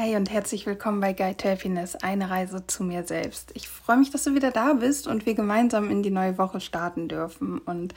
Hi 0.00 0.16
und 0.16 0.30
herzlich 0.30 0.64
willkommen 0.64 0.98
bei 1.00 1.12
Guide 1.12 1.36
to 1.36 1.50
Happiness, 1.50 1.94
eine 1.94 2.30
Reise 2.30 2.66
zu 2.66 2.84
mir 2.84 3.06
selbst. 3.06 3.50
Ich 3.52 3.68
freue 3.68 3.98
mich, 3.98 4.10
dass 4.10 4.24
du 4.24 4.34
wieder 4.34 4.50
da 4.50 4.72
bist 4.72 5.06
und 5.06 5.26
wir 5.26 5.34
gemeinsam 5.34 5.90
in 5.90 6.02
die 6.02 6.10
neue 6.10 6.38
Woche 6.38 6.62
starten 6.62 7.06
dürfen. 7.06 7.58
Und 7.58 7.92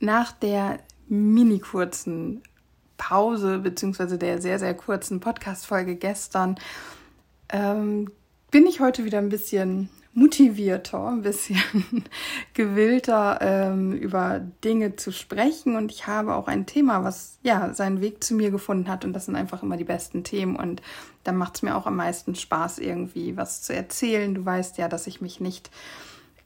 nach 0.00 0.32
der 0.32 0.78
mini 1.06 1.58
kurzen 1.58 2.42
Pause 2.96 3.58
beziehungsweise 3.58 4.16
der 4.16 4.40
sehr, 4.40 4.58
sehr 4.58 4.72
kurzen 4.72 5.20
Podcast-Folge 5.20 5.96
gestern 5.96 6.56
ähm, 7.50 8.10
bin 8.50 8.66
ich 8.66 8.80
heute 8.80 9.04
wieder 9.04 9.18
ein 9.18 9.28
bisschen 9.28 9.90
motivierter, 10.14 11.08
ein 11.08 11.22
bisschen 11.22 12.04
gewillter 12.54 13.38
ähm, 13.40 13.92
über 13.92 14.40
Dinge 14.62 14.96
zu 14.96 15.12
sprechen 15.12 15.76
und 15.76 15.90
ich 15.90 16.06
habe 16.06 16.34
auch 16.34 16.46
ein 16.46 16.66
Thema, 16.66 17.02
was 17.02 17.38
ja 17.42 17.74
seinen 17.74 18.00
Weg 18.00 18.22
zu 18.22 18.34
mir 18.34 18.50
gefunden 18.50 18.88
hat 18.88 19.04
und 19.04 19.12
das 19.12 19.26
sind 19.26 19.36
einfach 19.36 19.62
immer 19.62 19.76
die 19.76 19.84
besten 19.84 20.22
Themen 20.22 20.56
und 20.56 20.82
da 21.24 21.32
macht 21.32 21.56
es 21.56 21.62
mir 21.62 21.76
auch 21.76 21.86
am 21.86 21.96
meisten 21.96 22.34
Spaß 22.34 22.78
irgendwie 22.78 23.36
was 23.36 23.62
zu 23.62 23.74
erzählen. 23.74 24.34
Du 24.34 24.44
weißt 24.44 24.78
ja, 24.78 24.88
dass 24.88 25.06
ich 25.06 25.20
mich 25.20 25.40
nicht 25.40 25.70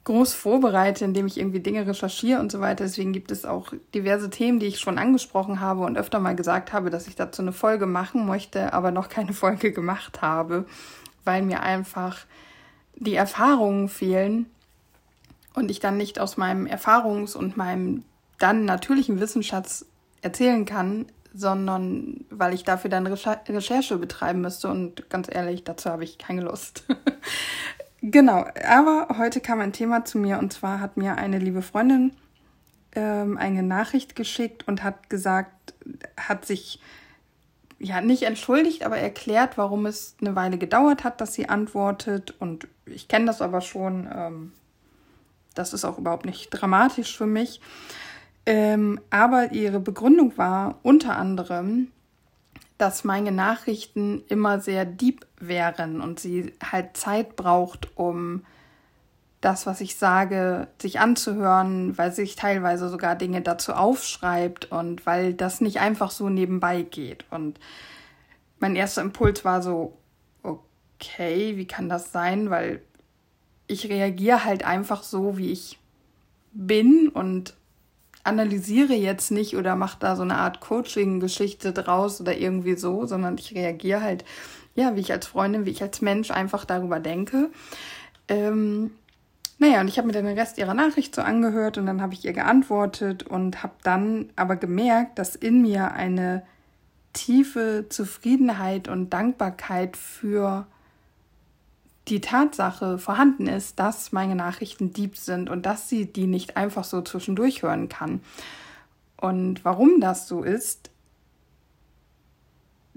groß 0.05 0.33
vorbereite, 0.33 1.05
indem 1.05 1.27
ich 1.27 1.37
irgendwie 1.37 1.61
Dinge 1.61 1.87
recherchiere 1.87 2.41
und 2.41 2.51
so 2.51 2.61
weiter. 2.61 2.85
Deswegen 2.85 3.13
gibt 3.13 3.31
es 3.31 3.45
auch 3.45 3.75
diverse 3.95 4.31
Themen, 4.31 4.59
die 4.59 4.67
ich 4.67 4.81
schon 4.81 4.97
angesprochen 4.97 5.61
habe 5.61 5.83
und 5.83 5.99
öfter 5.99 6.19
mal 6.19 6.35
gesagt 6.35 6.73
habe, 6.73 6.89
dass 6.89 7.09
ich 7.09 7.17
dazu 7.17 7.43
eine 7.43 7.53
Folge 7.53 7.85
machen 7.85 8.25
möchte, 8.25 8.73
aber 8.73 8.91
noch 8.91 9.11
keine 9.11 9.33
Folge 9.35 9.73
gemacht 9.73 10.23
habe, 10.23 10.65
weil 11.25 11.43
mir 11.43 11.63
einfach 11.63 12.25
die 13.01 13.15
Erfahrungen 13.15 13.89
fehlen 13.89 14.47
und 15.55 15.71
ich 15.71 15.81
dann 15.81 15.97
nicht 15.97 16.19
aus 16.19 16.37
meinem 16.37 16.67
Erfahrungs- 16.67 17.37
und 17.37 17.57
meinem 17.57 18.05
dann 18.39 18.65
natürlichen 18.65 19.21
Wissensschatz 19.21 19.87
erzählen 20.23 20.65
kann, 20.65 21.07
sondern 21.35 22.25
weil 22.31 22.55
ich 22.55 22.65
dafür 22.65 22.91
dann 22.91 23.07
Recherche 23.07 23.99
betreiben 23.99 24.41
müsste 24.41 24.69
und 24.69 25.09
ganz 25.11 25.29
ehrlich, 25.31 25.65
dazu 25.65 25.91
habe 25.91 26.05
ich 26.05 26.19
keine 26.19 26.43
Lust. 26.43 26.85
genau, 28.03 28.45
aber 28.67 29.19
heute 29.19 29.41
kam 29.41 29.61
ein 29.61 29.73
Thema 29.73 30.05
zu 30.05 30.19
mir 30.19 30.39
und 30.39 30.53
zwar 30.53 30.81
hat 30.81 30.97
mir 30.97 31.17
eine 31.17 31.39
liebe 31.39 31.63
Freundin 31.63 32.13
ähm, 32.95 33.37
eine 33.37 33.63
Nachricht 33.63 34.17
geschickt 34.17 34.67
und 34.67 34.83
hat 34.83 35.11
gesagt, 35.11 35.75
hat 36.17 36.45
sich 36.45 36.81
ja 37.79 38.01
nicht 38.01 38.23
entschuldigt, 38.25 38.85
aber 38.85 38.99
erklärt, 38.99 39.57
warum 39.57 39.87
es 39.87 40.17
eine 40.21 40.35
Weile 40.35 40.59
gedauert 40.59 41.05
hat, 41.05 41.21
dass 41.21 41.35
sie 41.35 41.49
antwortet. 41.49 42.35
Und 42.39 42.67
ich 42.87 43.09
kenne 43.09 43.27
das 43.27 43.41
aber 43.41 43.61
schon. 43.61 44.09
Ähm, 44.13 44.53
das 45.55 45.73
ist 45.73 45.85
auch 45.85 45.99
überhaupt 45.99 46.25
nicht 46.25 46.51
dramatisch 46.51 47.17
für 47.17 47.27
mich. 47.27 47.61
Ähm, 48.47 49.01
aber 49.11 49.53
ihre 49.53 49.81
Begründung 49.81 50.39
war 50.39 50.79
unter 50.83 51.17
anderem, 51.17 51.89
dass 52.79 53.05
meine 53.05 53.33
Nachrichten 53.33 54.23
immer 54.29 54.61
sehr 54.61 54.85
deep 54.85 55.27
wären 55.39 56.01
und 56.01 56.21
sie 56.21 56.55
halt 56.65 56.97
Zeit 56.97 57.37
braucht, 57.37 57.97
um 57.97 58.45
das, 59.41 59.67
was 59.67 59.81
ich 59.81 59.97
sage, 59.97 60.69
sich 60.81 60.99
anzuhören, 60.99 61.97
weil 61.97 62.13
sich 62.13 62.35
teilweise 62.35 62.89
sogar 62.89 63.15
Dinge 63.15 63.41
dazu 63.41 63.73
aufschreibt 63.73 64.73
und 64.73 65.07
weil 65.07 65.33
das 65.33 65.61
nicht 65.61 65.81
einfach 65.81 66.11
so 66.11 66.29
nebenbei 66.29 66.83
geht. 66.83 67.25
Und 67.31 67.61
mein 68.59 68.75
erster 68.75 69.03
Impuls 69.03 69.45
war 69.45 69.63
so, 69.63 69.97
okay, 70.43 71.57
wie 71.57 71.67
kann 71.67 71.89
das 71.89 72.11
sein? 72.11 72.51
Weil 72.51 72.83
ich 73.69 73.89
reagiere 73.89 74.45
halt 74.45 74.65
einfach 74.65 75.05
so, 75.05 75.39
wie 75.39 75.53
ich 75.53 75.79
bin 76.53 77.09
und 77.09 77.55
analysiere 78.25 78.95
jetzt 78.95 79.31
nicht 79.31 79.57
oder 79.57 79.77
mache 79.77 79.99
da 80.01 80.17
so 80.17 80.23
eine 80.23 80.37
Art 80.37 80.61
Coaching-Geschichte 80.61 81.73
draus 81.73 82.21
oder 82.21 82.37
irgendwie 82.37 82.75
so, 82.75 83.07
sondern 83.07 83.39
ich 83.39 83.55
reagiere 83.55 84.03
halt, 84.03 84.25
ja, 84.75 84.97
wie 84.97 85.01
ich 85.01 85.13
als 85.13 85.27
Freundin, 85.27 85.65
wie 85.65 85.71
ich 85.71 85.83
als 85.83 86.01
Mensch 86.03 86.31
einfach 86.31 86.65
darüber 86.65 86.99
denke. 86.99 87.51
Ähm, 88.29 88.91
naja, 89.59 89.81
und 89.81 89.89
ich 89.89 89.99
habe 89.99 90.07
mir 90.07 90.13
den 90.13 90.27
Rest 90.27 90.57
ihrer 90.59 90.75
Nachricht 90.75 91.15
so 91.15 91.23
angehört 91.23 91.79
und 91.79 91.87
dann 91.87 92.01
habe 92.01 92.15
ich 92.15 92.25
ihr 92.25 92.33
geantwortet 92.33 93.25
und 93.25 93.63
habe 93.63 93.75
dann 93.83 94.31
aber 94.37 94.57
gemerkt, 94.57 95.19
dass 95.19 95.35
in 95.35 95.63
mir 95.63 95.93
eine 95.93 96.45
tiefe 97.13 97.87
Zufriedenheit 97.89 98.87
und 98.87 99.11
Dankbarkeit 99.11 99.97
für 99.97 100.67
die 102.07 102.21
Tatsache 102.21 102.99
vorhanden 102.99 103.49
ist, 103.49 103.81
dass 103.81 104.13
meine 104.13 104.37
Nachrichten 104.37 104.93
deep 104.93 105.17
sind 105.17 105.51
und 105.51 105.67
dass 105.67 105.89
sie 105.89 106.07
die 106.07 106.27
nicht 106.27 106.57
einfach 106.57 106.85
so 106.85 107.03
zwischendurch 107.03 107.63
hören 107.63 107.89
kann. 107.89 108.21
Und 109.21 109.65
warum 109.65 110.01
das 110.01 110.29
so 110.29 110.45
ist, 110.45 110.91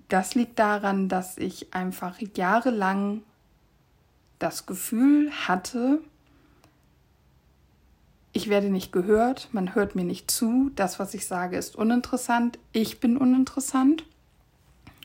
das 0.07 0.35
liegt 0.35 0.59
daran, 0.59 1.09
dass 1.09 1.37
ich 1.37 1.73
einfach 1.73 2.19
jahrelang 2.35 3.23
das 4.39 4.65
Gefühl 4.65 5.31
hatte, 5.31 5.99
ich 8.33 8.49
werde 8.49 8.69
nicht 8.69 8.91
gehört, 8.91 9.49
man 9.51 9.75
hört 9.75 9.95
mir 9.95 10.05
nicht 10.05 10.31
zu, 10.31 10.71
das, 10.75 10.99
was 10.99 11.13
ich 11.13 11.27
sage, 11.27 11.57
ist 11.57 11.75
uninteressant, 11.75 12.59
ich 12.71 12.99
bin 12.99 13.17
uninteressant. 13.17 14.05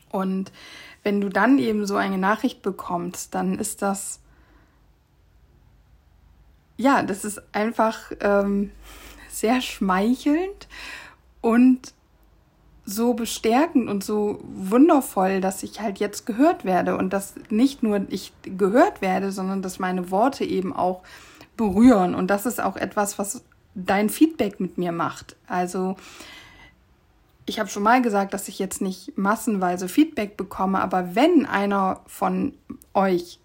Und 0.09 0.51
wenn 1.03 1.19
du 1.19 1.29
dann 1.29 1.59
eben 1.59 1.85
so 1.85 1.97
eine 1.97 2.17
Nachricht 2.17 2.61
bekommst, 2.61 3.35
dann 3.35 3.59
ist 3.59 3.81
das, 3.81 4.21
ja, 6.77 7.03
das 7.03 7.25
ist 7.25 7.41
einfach 7.51 8.11
ähm, 8.21 8.71
sehr 9.29 9.61
schmeichelnd 9.61 10.67
und 11.41 11.93
so 12.85 13.13
bestärkend 13.13 13.89
und 13.89 14.01
so 14.01 14.39
wundervoll, 14.43 15.41
dass 15.41 15.61
ich 15.61 15.81
halt 15.81 15.99
jetzt 15.99 16.25
gehört 16.25 16.63
werde 16.63 16.95
und 16.97 17.11
dass 17.11 17.35
nicht 17.49 17.83
nur 17.83 18.05
ich 18.07 18.31
gehört 18.43 19.01
werde, 19.01 19.33
sondern 19.33 19.61
dass 19.61 19.77
meine 19.77 20.09
Worte 20.09 20.45
eben 20.45 20.73
auch 20.73 21.03
berühren. 21.57 22.15
Und 22.15 22.27
das 22.27 22.45
ist 22.45 22.61
auch 22.61 22.77
etwas, 22.77 23.19
was 23.19 23.43
dein 23.75 24.09
Feedback 24.09 24.59
mit 24.59 24.77
mir 24.77 24.91
macht. 24.91 25.35
Also 25.47 25.97
ich 27.45 27.59
habe 27.59 27.69
schon 27.69 27.83
mal 27.83 28.01
gesagt, 28.01 28.33
dass 28.33 28.47
ich 28.47 28.59
jetzt 28.59 28.81
nicht 28.81 29.17
massenweise 29.17 29.87
Feedback 29.87 30.37
bekomme, 30.37 30.79
aber 30.81 31.15
wenn 31.15 31.45
einer 31.45 32.01
von 32.05 32.53
euch 32.93 33.39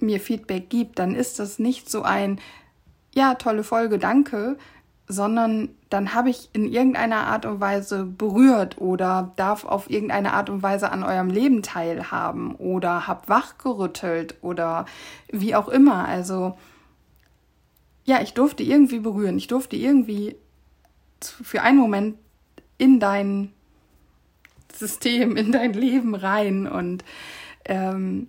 mir 0.00 0.20
Feedback 0.20 0.68
gibt, 0.68 0.98
dann 0.98 1.14
ist 1.14 1.38
das 1.38 1.58
nicht 1.58 1.90
so 1.90 2.02
ein, 2.02 2.40
ja, 3.14 3.34
tolle 3.34 3.62
Folge, 3.64 3.98
danke, 3.98 4.56
sondern 5.06 5.70
dann 5.90 6.14
habe 6.14 6.30
ich 6.30 6.50
in 6.52 6.66
irgendeiner 6.66 7.26
Art 7.26 7.44
und 7.44 7.60
Weise 7.60 8.04
berührt 8.04 8.78
oder 8.78 9.32
darf 9.36 9.64
auf 9.64 9.90
irgendeine 9.90 10.32
Art 10.32 10.48
und 10.48 10.62
Weise 10.62 10.90
an 10.90 11.02
eurem 11.02 11.30
Leben 11.30 11.62
teilhaben 11.62 12.54
oder 12.54 13.06
habe 13.06 13.28
wachgerüttelt 13.28 14.36
oder 14.40 14.86
wie 15.30 15.54
auch 15.54 15.68
immer. 15.68 16.06
Also 16.06 16.56
ja, 18.10 18.20
ich 18.20 18.34
durfte 18.34 18.64
irgendwie 18.64 18.98
berühren. 18.98 19.38
Ich 19.38 19.46
durfte 19.46 19.76
irgendwie 19.76 20.34
für 21.22 21.62
einen 21.62 21.78
Moment 21.78 22.16
in 22.76 22.98
dein 22.98 23.52
System, 24.74 25.36
in 25.36 25.52
dein 25.52 25.74
Leben 25.74 26.16
rein 26.16 26.66
und 26.66 27.04
ähm, 27.66 28.26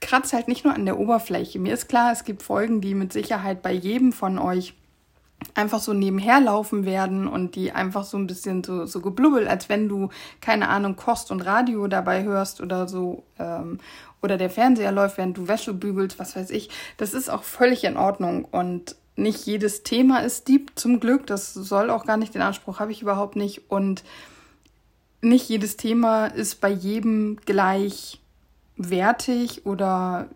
kratzt 0.00 0.32
halt 0.32 0.48
nicht 0.48 0.64
nur 0.64 0.74
an 0.74 0.84
der 0.84 0.98
Oberfläche. 0.98 1.60
Mir 1.60 1.74
ist 1.74 1.88
klar, 1.88 2.10
es 2.10 2.24
gibt 2.24 2.42
Folgen, 2.42 2.80
die 2.80 2.94
mit 2.94 3.12
Sicherheit 3.12 3.62
bei 3.62 3.72
jedem 3.72 4.12
von 4.12 4.36
euch 4.36 4.74
einfach 5.54 5.78
so 5.78 5.92
nebenher 5.92 6.40
laufen 6.40 6.84
werden 6.84 7.28
und 7.28 7.54
die 7.54 7.70
einfach 7.70 8.02
so 8.02 8.16
ein 8.16 8.26
bisschen 8.26 8.64
so, 8.64 8.84
so 8.84 9.00
geblubbel, 9.00 9.46
als 9.46 9.68
wenn 9.68 9.88
du, 9.88 10.08
keine 10.40 10.70
Ahnung, 10.70 10.96
Kost 10.96 11.30
und 11.30 11.40
Radio 11.42 11.86
dabei 11.86 12.24
hörst 12.24 12.60
oder 12.60 12.88
so. 12.88 13.22
Ähm, 13.38 13.78
oder 14.22 14.38
der 14.38 14.50
Fernseher 14.50 14.90
läuft, 14.90 15.18
während 15.18 15.36
du 15.36 15.46
Wäsche 15.46 15.72
bügelst, 15.72 16.18
was 16.18 16.34
weiß 16.34 16.50
ich. 16.50 16.68
Das 16.96 17.14
ist 17.14 17.28
auch 17.28 17.44
völlig 17.44 17.84
in 17.84 17.96
Ordnung. 17.96 18.46
Und 18.46 18.96
nicht 19.16 19.46
jedes 19.46 19.82
Thema 19.82 20.18
ist 20.18 20.48
deep, 20.48 20.72
zum 20.74 21.00
Glück. 21.00 21.26
Das 21.26 21.54
soll 21.54 21.90
auch 21.90 22.04
gar 22.04 22.16
nicht, 22.16 22.34
den 22.34 22.42
Anspruch 22.42 22.80
habe 22.80 22.92
ich 22.92 23.02
überhaupt 23.02 23.36
nicht. 23.36 23.70
Und 23.70 24.04
nicht 25.20 25.48
jedes 25.48 25.76
Thema 25.76 26.26
ist 26.26 26.60
bei 26.60 26.70
jedem 26.70 27.38
gleich 27.44 28.20
wertig 28.76 29.64
oder 29.66 30.28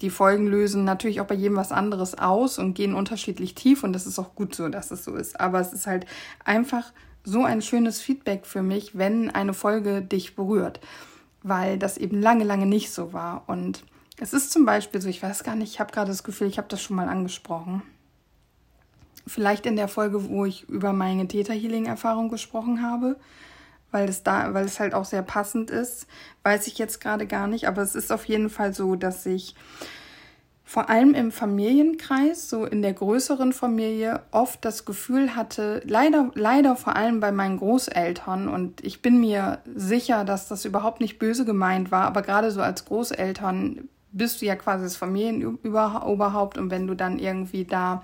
die 0.00 0.10
Folgen 0.10 0.46
lösen 0.46 0.84
natürlich 0.84 1.20
auch 1.20 1.26
bei 1.26 1.34
jedem 1.34 1.56
was 1.56 1.72
anderes 1.72 2.16
aus 2.16 2.58
und 2.58 2.74
gehen 2.74 2.94
unterschiedlich 2.94 3.54
tief 3.54 3.82
und 3.82 3.92
das 3.92 4.06
ist 4.06 4.18
auch 4.18 4.34
gut 4.34 4.54
so, 4.54 4.68
dass 4.68 4.90
es 4.90 5.04
so 5.04 5.14
ist. 5.14 5.40
Aber 5.40 5.60
es 5.60 5.72
ist 5.72 5.86
halt 5.86 6.06
einfach 6.44 6.92
so 7.24 7.44
ein 7.44 7.62
schönes 7.62 8.00
Feedback 8.00 8.46
für 8.46 8.62
mich, 8.62 8.96
wenn 8.96 9.30
eine 9.30 9.54
Folge 9.54 10.02
dich 10.02 10.36
berührt, 10.36 10.80
weil 11.42 11.78
das 11.78 11.98
eben 11.98 12.20
lange, 12.20 12.44
lange 12.44 12.66
nicht 12.66 12.92
so 12.92 13.12
war. 13.12 13.44
Und 13.48 13.82
es 14.20 14.32
ist 14.32 14.50
zum 14.50 14.64
Beispiel 14.64 15.00
so, 15.00 15.08
ich 15.08 15.22
weiß 15.22 15.44
gar 15.44 15.54
nicht, 15.54 15.72
ich 15.72 15.80
habe 15.80 15.92
gerade 15.92 16.10
das 16.10 16.24
Gefühl, 16.24 16.48
ich 16.48 16.58
habe 16.58 16.68
das 16.68 16.82
schon 16.82 16.96
mal 16.96 17.08
angesprochen. 17.08 17.82
Vielleicht 19.26 19.66
in 19.66 19.76
der 19.76 19.88
Folge, 19.88 20.28
wo 20.28 20.44
ich 20.44 20.68
über 20.68 20.92
meine 20.92 21.28
Theta 21.28 21.52
Healing 21.52 21.86
Erfahrung 21.86 22.28
gesprochen 22.28 22.82
habe, 22.82 23.16
weil 23.90 24.08
es 24.08 24.22
da, 24.22 24.54
weil 24.54 24.64
es 24.64 24.80
halt 24.80 24.94
auch 24.94 25.04
sehr 25.04 25.22
passend 25.22 25.70
ist, 25.70 26.06
weiß 26.42 26.66
ich 26.66 26.78
jetzt 26.78 27.00
gerade 27.00 27.26
gar 27.26 27.46
nicht, 27.46 27.68
aber 27.68 27.82
es 27.82 27.94
ist 27.94 28.10
auf 28.10 28.24
jeden 28.24 28.50
Fall 28.50 28.74
so, 28.74 28.96
dass 28.96 29.24
ich 29.26 29.54
vor 30.64 30.90
allem 30.90 31.14
im 31.14 31.32
Familienkreis, 31.32 32.50
so 32.50 32.66
in 32.66 32.82
der 32.82 32.92
größeren 32.92 33.54
Familie, 33.54 34.20
oft 34.32 34.62
das 34.66 34.84
Gefühl 34.84 35.34
hatte, 35.34 35.80
leider, 35.86 36.30
leider 36.34 36.76
vor 36.76 36.94
allem 36.94 37.20
bei 37.20 37.32
meinen 37.32 37.56
Großeltern, 37.56 38.48
und 38.48 38.84
ich 38.84 39.00
bin 39.00 39.18
mir 39.18 39.60
sicher, 39.74 40.26
dass 40.26 40.48
das 40.48 40.66
überhaupt 40.66 41.00
nicht 41.00 41.18
böse 41.18 41.46
gemeint 41.46 41.90
war, 41.90 42.04
aber 42.04 42.20
gerade 42.20 42.50
so 42.50 42.60
als 42.60 42.84
Großeltern 42.84 43.88
bist 44.12 44.40
du 44.40 44.46
ja 44.46 44.56
quasi 44.56 44.84
das 44.84 44.96
Familienoberhaupt 44.96 46.58
und 46.58 46.70
wenn 46.70 46.86
du 46.86 46.94
dann 46.94 47.18
irgendwie 47.18 47.64
da 47.64 48.02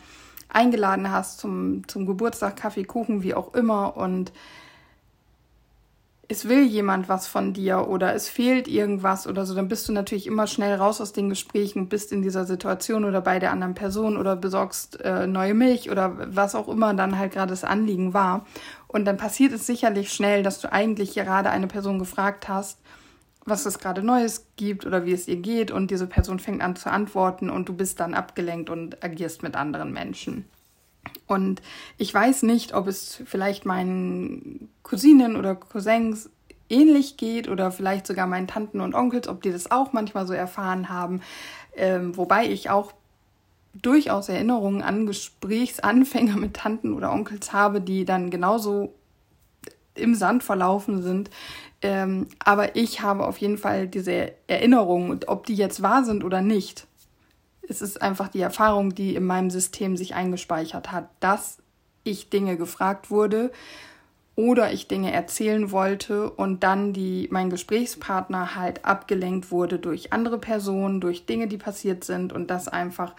eingeladen 0.48 1.10
hast 1.10 1.38
zum, 1.40 1.86
zum 1.88 2.06
Geburtstag, 2.06 2.56
Kaffee, 2.56 2.84
Kuchen, 2.84 3.22
wie 3.22 3.34
auch 3.34 3.54
immer 3.54 3.96
und 3.96 4.32
es 6.28 6.48
will 6.48 6.64
jemand 6.66 7.08
was 7.08 7.26
von 7.26 7.52
dir 7.52 7.88
oder 7.88 8.14
es 8.14 8.28
fehlt 8.28 8.66
irgendwas 8.68 9.26
oder 9.26 9.44
so, 9.44 9.54
dann 9.54 9.68
bist 9.68 9.88
du 9.88 9.92
natürlich 9.92 10.26
immer 10.26 10.46
schnell 10.46 10.74
raus 10.76 11.00
aus 11.00 11.12
den 11.12 11.28
Gesprächen, 11.28 11.88
bist 11.88 12.12
in 12.12 12.22
dieser 12.22 12.44
Situation 12.44 13.04
oder 13.04 13.20
bei 13.20 13.38
der 13.38 13.50
anderen 13.50 13.74
Person 13.74 14.16
oder 14.16 14.36
besorgst 14.36 15.00
äh, 15.02 15.26
neue 15.26 15.54
Milch 15.54 15.90
oder 15.90 16.34
was 16.34 16.54
auch 16.54 16.68
immer 16.68 16.94
dann 16.94 17.18
halt 17.18 17.32
gerade 17.32 17.50
das 17.50 17.64
Anliegen 17.64 18.14
war. 18.14 18.46
Und 18.86 19.04
dann 19.04 19.16
passiert 19.16 19.52
es 19.52 19.66
sicherlich 19.66 20.12
schnell, 20.12 20.42
dass 20.42 20.60
du 20.60 20.72
eigentlich 20.72 21.14
gerade 21.14 21.50
eine 21.50 21.66
Person 21.66 21.98
gefragt 21.98 22.48
hast, 22.48 22.78
was 23.44 23.66
es 23.66 23.78
gerade 23.78 24.02
Neues 24.02 24.46
gibt 24.56 24.86
oder 24.86 25.04
wie 25.04 25.12
es 25.12 25.28
ihr 25.28 25.36
geht 25.36 25.70
und 25.70 25.90
diese 25.90 26.06
Person 26.06 26.38
fängt 26.38 26.62
an 26.62 26.76
zu 26.76 26.90
antworten 26.90 27.50
und 27.50 27.68
du 27.68 27.74
bist 27.74 28.00
dann 28.00 28.14
abgelenkt 28.14 28.70
und 28.70 29.02
agierst 29.04 29.42
mit 29.42 29.54
anderen 29.54 29.92
Menschen. 29.92 30.44
Und 31.26 31.60
ich 31.98 32.12
weiß 32.12 32.42
nicht, 32.44 32.74
ob 32.74 32.86
es 32.86 33.22
vielleicht 33.26 33.66
meinen 33.66 34.70
Cousinen 34.82 35.36
oder 35.36 35.54
Cousins 35.54 36.30
ähnlich 36.68 37.16
geht 37.16 37.48
oder 37.48 37.70
vielleicht 37.70 38.06
sogar 38.06 38.26
meinen 38.26 38.46
Tanten 38.46 38.80
und 38.80 38.94
Onkels, 38.94 39.28
ob 39.28 39.42
die 39.42 39.52
das 39.52 39.70
auch 39.70 39.92
manchmal 39.92 40.26
so 40.26 40.32
erfahren 40.32 40.88
haben. 40.88 41.20
Ähm, 41.76 42.16
wobei 42.16 42.46
ich 42.46 42.70
auch 42.70 42.92
durchaus 43.74 44.28
Erinnerungen 44.28 44.82
an 44.82 45.06
Gesprächsanfänger 45.06 46.36
mit 46.36 46.54
Tanten 46.54 46.94
oder 46.94 47.12
Onkels 47.12 47.52
habe, 47.52 47.80
die 47.80 48.04
dann 48.04 48.30
genauso 48.30 48.94
im 49.94 50.14
Sand 50.14 50.42
verlaufen 50.42 51.02
sind. 51.02 51.30
Ähm, 51.82 52.28
aber 52.38 52.76
ich 52.76 53.02
habe 53.02 53.26
auf 53.26 53.38
jeden 53.38 53.58
Fall 53.58 53.88
diese 53.88 54.32
Erinnerungen 54.46 55.10
und 55.10 55.28
ob 55.28 55.46
die 55.46 55.54
jetzt 55.54 55.82
wahr 55.82 56.04
sind 56.04 56.24
oder 56.24 56.40
nicht, 56.40 56.86
es 57.68 57.82
ist 57.82 58.02
einfach 58.02 58.28
die 58.28 58.40
Erfahrung, 58.40 58.94
die 58.94 59.14
in 59.14 59.24
meinem 59.24 59.50
System 59.50 59.96
sich 59.96 60.14
eingespeichert 60.14 60.92
hat, 60.92 61.08
dass 61.20 61.58
ich 62.04 62.30
Dinge 62.30 62.56
gefragt 62.56 63.10
wurde 63.10 63.50
oder 64.36 64.72
ich 64.72 64.88
Dinge 64.88 65.12
erzählen 65.12 65.70
wollte 65.70 66.30
und 66.30 66.62
dann 66.62 66.92
die 66.92 67.28
mein 67.30 67.50
Gesprächspartner 67.50 68.56
halt 68.56 68.84
abgelenkt 68.84 69.50
wurde 69.50 69.78
durch 69.78 70.12
andere 70.12 70.38
Personen, 70.38 71.00
durch 71.00 71.26
Dinge, 71.26 71.46
die 71.46 71.56
passiert 71.56 72.04
sind 72.04 72.32
und 72.32 72.50
das 72.50 72.68
einfach 72.68 73.14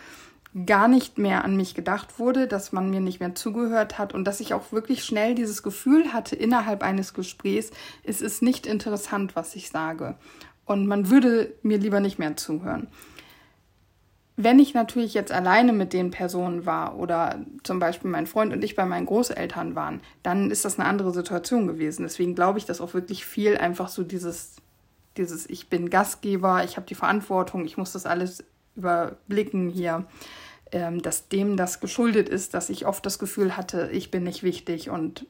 gar 0.65 0.87
nicht 0.87 1.17
mehr 1.17 1.43
an 1.43 1.57
mich 1.57 1.75
gedacht 1.75 2.17
wurde, 2.17 2.47
dass 2.47 2.71
man 2.71 2.89
mir 2.89 3.01
nicht 3.01 3.19
mehr 3.19 3.35
zugehört 3.35 3.97
hat 3.97 4.13
und 4.13 4.23
dass 4.23 4.39
ich 4.39 4.53
auch 4.53 4.71
wirklich 4.71 5.03
schnell 5.03 5.35
dieses 5.35 5.63
Gefühl 5.63 6.13
hatte 6.13 6.35
innerhalb 6.35 6.81
eines 6.81 7.13
Gesprächs, 7.13 7.71
es 8.03 8.21
ist 8.21 8.41
nicht 8.41 8.65
interessant, 8.65 9.35
was 9.35 9.55
ich 9.55 9.69
sage 9.69 10.15
und 10.65 10.87
man 10.87 11.09
würde 11.09 11.53
mir 11.61 11.77
lieber 11.77 11.99
nicht 11.99 12.19
mehr 12.19 12.37
zuhören. 12.37 12.87
Wenn 14.37 14.59
ich 14.59 14.73
natürlich 14.73 15.13
jetzt 15.13 15.31
alleine 15.31 15.73
mit 15.73 15.93
den 15.93 16.11
Personen 16.11 16.65
war 16.65 16.97
oder 16.97 17.39
zum 17.63 17.79
Beispiel 17.79 18.11
mein 18.11 18.27
Freund 18.27 18.53
und 18.53 18.63
ich 18.63 18.75
bei 18.75 18.85
meinen 18.85 19.05
Großeltern 19.05 19.75
waren, 19.75 20.01
dann 20.23 20.51
ist 20.51 20.65
das 20.65 20.77
eine 20.77 20.87
andere 20.87 21.13
Situation 21.13 21.67
gewesen. 21.67 22.03
Deswegen 22.03 22.35
glaube 22.35 22.59
ich, 22.59 22.65
dass 22.65 22.81
auch 22.81 22.93
wirklich 22.93 23.25
viel 23.25 23.57
einfach 23.57 23.87
so 23.87 24.03
dieses, 24.03 24.57
dieses 25.15 25.49
ich 25.49 25.69
bin 25.69 25.89
Gastgeber, 25.89 26.65
ich 26.65 26.75
habe 26.75 26.87
die 26.87 26.95
Verantwortung, 26.95 27.65
ich 27.65 27.77
muss 27.77 27.93
das 27.93 28.05
alles 28.05 28.43
überblicken 28.75 29.69
hier, 29.69 30.05
ähm, 30.71 31.01
dass 31.01 31.29
dem 31.29 31.57
das 31.57 31.79
geschuldet 31.79 32.29
ist, 32.29 32.53
dass 32.53 32.69
ich 32.69 32.85
oft 32.85 33.05
das 33.05 33.19
Gefühl 33.19 33.57
hatte, 33.57 33.89
ich 33.91 34.11
bin 34.11 34.23
nicht 34.23 34.43
wichtig 34.43 34.89
und 34.89 35.25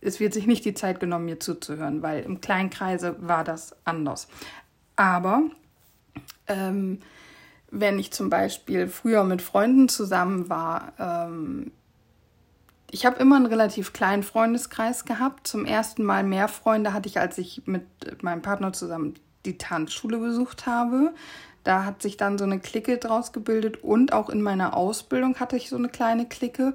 es 0.00 0.20
wird 0.20 0.32
sich 0.32 0.46
nicht 0.46 0.64
die 0.64 0.74
Zeit 0.74 1.00
genommen, 1.00 1.24
mir 1.24 1.40
zuzuhören, 1.40 2.02
weil 2.02 2.22
im 2.22 2.40
Kleinkreise 2.40 3.16
war 3.20 3.44
das 3.44 3.74
anders. 3.84 4.28
Aber 4.96 5.42
ähm, 6.46 7.00
wenn 7.70 7.98
ich 7.98 8.12
zum 8.12 8.30
Beispiel 8.30 8.88
früher 8.88 9.24
mit 9.24 9.42
Freunden 9.42 9.88
zusammen 9.88 10.48
war, 10.48 10.92
ähm, 10.98 11.72
ich 12.90 13.04
habe 13.04 13.18
immer 13.18 13.36
einen 13.36 13.46
relativ 13.46 13.92
kleinen 13.92 14.22
Freundeskreis 14.22 15.04
gehabt. 15.04 15.46
Zum 15.46 15.66
ersten 15.66 16.04
Mal 16.04 16.24
mehr 16.24 16.48
Freunde 16.48 16.94
hatte 16.94 17.08
ich, 17.08 17.20
als 17.20 17.36
ich 17.36 17.62
mit 17.66 17.84
meinem 18.22 18.40
Partner 18.40 18.72
zusammen 18.72 19.14
die 19.44 19.58
Tanzschule 19.58 20.18
besucht 20.18 20.66
habe. 20.66 21.12
Da 21.64 21.84
hat 21.84 22.02
sich 22.02 22.16
dann 22.16 22.38
so 22.38 22.44
eine 22.44 22.60
Clique 22.60 22.98
draus 22.98 23.32
gebildet 23.32 23.82
und 23.82 24.12
auch 24.12 24.30
in 24.30 24.42
meiner 24.42 24.76
Ausbildung 24.76 25.36
hatte 25.36 25.56
ich 25.56 25.68
so 25.68 25.76
eine 25.76 25.88
kleine 25.88 26.26
Clique. 26.26 26.74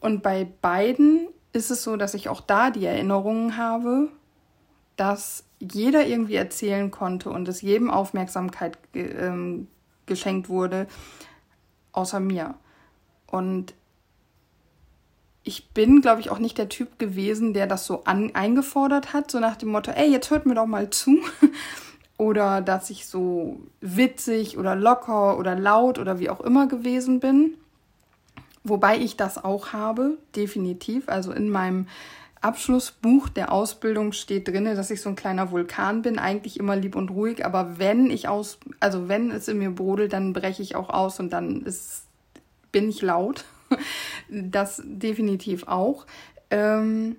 Und 0.00 0.22
bei 0.22 0.46
beiden 0.62 1.28
ist 1.52 1.70
es 1.70 1.82
so, 1.82 1.96
dass 1.96 2.14
ich 2.14 2.28
auch 2.28 2.40
da 2.40 2.70
die 2.70 2.84
Erinnerungen 2.84 3.56
habe, 3.56 4.08
dass 4.96 5.44
jeder 5.58 6.06
irgendwie 6.06 6.36
erzählen 6.36 6.90
konnte 6.90 7.30
und 7.30 7.48
es 7.48 7.62
jedem 7.62 7.90
Aufmerksamkeit 7.90 8.78
ähm, 8.94 9.68
geschenkt 10.06 10.48
wurde, 10.48 10.86
außer 11.92 12.20
mir. 12.20 12.54
Und 13.26 13.74
ich 15.42 15.70
bin, 15.70 16.00
glaube 16.00 16.20
ich, 16.20 16.30
auch 16.30 16.38
nicht 16.38 16.58
der 16.58 16.68
Typ 16.68 16.98
gewesen, 16.98 17.54
der 17.54 17.66
das 17.66 17.86
so 17.86 18.04
an, 18.04 18.34
eingefordert 18.34 19.12
hat, 19.12 19.30
so 19.30 19.40
nach 19.40 19.56
dem 19.56 19.70
Motto, 19.70 19.90
ey, 19.90 20.10
jetzt 20.10 20.30
hört 20.30 20.46
mir 20.46 20.54
doch 20.54 20.66
mal 20.66 20.90
zu. 20.90 21.18
oder 22.20 22.60
dass 22.60 22.90
ich 22.90 23.06
so 23.06 23.58
witzig 23.80 24.58
oder 24.58 24.76
locker 24.76 25.38
oder 25.38 25.54
laut 25.54 25.98
oder 25.98 26.18
wie 26.18 26.28
auch 26.28 26.42
immer 26.42 26.68
gewesen 26.68 27.18
bin. 27.18 27.54
Wobei 28.62 28.98
ich 28.98 29.16
das 29.16 29.42
auch 29.42 29.72
habe, 29.72 30.18
definitiv. 30.36 31.08
Also 31.08 31.32
in 31.32 31.48
meinem 31.48 31.86
Abschlussbuch 32.42 33.30
der 33.30 33.50
Ausbildung 33.50 34.12
steht 34.12 34.48
drin, 34.48 34.66
dass 34.66 34.90
ich 34.90 35.00
so 35.00 35.08
ein 35.08 35.16
kleiner 35.16 35.50
Vulkan 35.50 36.02
bin, 36.02 36.18
eigentlich 36.18 36.60
immer 36.60 36.76
lieb 36.76 36.94
und 36.94 37.10
ruhig, 37.10 37.46
aber 37.46 37.78
wenn 37.78 38.10
ich 38.10 38.28
aus, 38.28 38.58
also 38.80 39.08
wenn 39.08 39.30
es 39.30 39.48
in 39.48 39.56
mir 39.56 39.70
brodelt, 39.70 40.12
dann 40.12 40.34
breche 40.34 40.62
ich 40.62 40.76
auch 40.76 40.90
aus 40.90 41.20
und 41.20 41.32
dann 41.32 41.62
ist, 41.62 42.04
bin 42.70 42.90
ich 42.90 43.00
laut. 43.00 43.44
Das 44.28 44.82
definitiv 44.84 45.66
auch. 45.66 46.06
Ähm, 46.50 47.16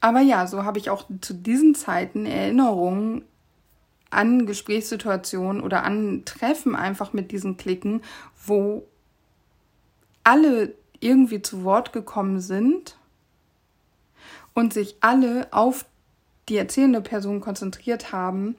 aber 0.00 0.20
ja, 0.20 0.46
so 0.46 0.64
habe 0.64 0.78
ich 0.78 0.90
auch 0.90 1.04
zu 1.20 1.34
diesen 1.34 1.74
Zeiten 1.74 2.26
Erinnerungen 2.26 3.24
an 4.10 4.46
Gesprächssituationen 4.46 5.62
oder 5.62 5.84
an 5.84 6.22
Treffen 6.24 6.74
einfach 6.74 7.12
mit 7.12 7.30
diesen 7.30 7.56
Klicken, 7.56 8.02
wo 8.44 8.86
alle 10.24 10.74
irgendwie 11.00 11.42
zu 11.42 11.64
Wort 11.64 11.92
gekommen 11.92 12.40
sind 12.40 12.96
und 14.54 14.72
sich 14.72 14.96
alle 15.00 15.48
auf 15.52 15.84
die 16.48 16.56
erzählende 16.56 17.00
Person 17.00 17.40
konzentriert 17.40 18.12
haben. 18.12 18.56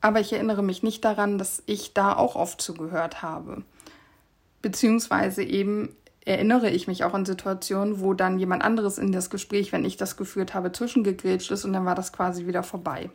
Aber 0.00 0.20
ich 0.20 0.32
erinnere 0.32 0.62
mich 0.62 0.82
nicht 0.82 1.04
daran, 1.04 1.38
dass 1.38 1.62
ich 1.66 1.92
da 1.92 2.14
auch 2.14 2.36
oft 2.36 2.60
zugehört 2.60 3.22
habe. 3.22 3.62
Beziehungsweise 4.62 5.42
eben 5.42 5.94
erinnere 6.26 6.68
ich 6.70 6.88
mich 6.88 7.04
auch 7.04 7.14
an 7.14 7.24
Situationen, 7.24 8.00
wo 8.00 8.12
dann 8.12 8.38
jemand 8.38 8.62
anderes 8.62 8.98
in 8.98 9.12
das 9.12 9.30
Gespräch, 9.30 9.72
wenn 9.72 9.84
ich 9.84 9.96
das 9.96 10.16
geführt 10.16 10.52
habe, 10.52 10.72
zwischengegrätscht 10.72 11.50
ist 11.52 11.64
und 11.64 11.72
dann 11.72 11.86
war 11.86 11.94
das 11.94 12.12
quasi 12.12 12.46
wieder 12.46 12.62
vorbei. 12.62 13.10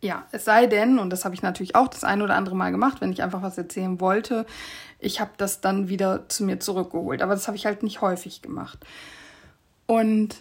Ja, 0.00 0.24
es 0.30 0.44
sei 0.44 0.66
denn, 0.66 0.98
und 0.98 1.10
das 1.10 1.24
habe 1.24 1.34
ich 1.34 1.42
natürlich 1.42 1.74
auch 1.74 1.88
das 1.88 2.04
ein 2.04 2.22
oder 2.22 2.36
andere 2.36 2.54
Mal 2.54 2.70
gemacht, 2.70 3.00
wenn 3.00 3.12
ich 3.12 3.22
einfach 3.22 3.42
was 3.42 3.58
erzählen 3.58 4.00
wollte, 4.00 4.46
ich 5.00 5.20
habe 5.20 5.32
das 5.36 5.60
dann 5.60 5.88
wieder 5.88 6.28
zu 6.28 6.44
mir 6.44 6.60
zurückgeholt. 6.60 7.22
Aber 7.22 7.34
das 7.34 7.48
habe 7.48 7.56
ich 7.56 7.66
halt 7.66 7.82
nicht 7.82 8.00
häufig 8.02 8.40
gemacht. 8.40 8.78
Und 9.86 10.36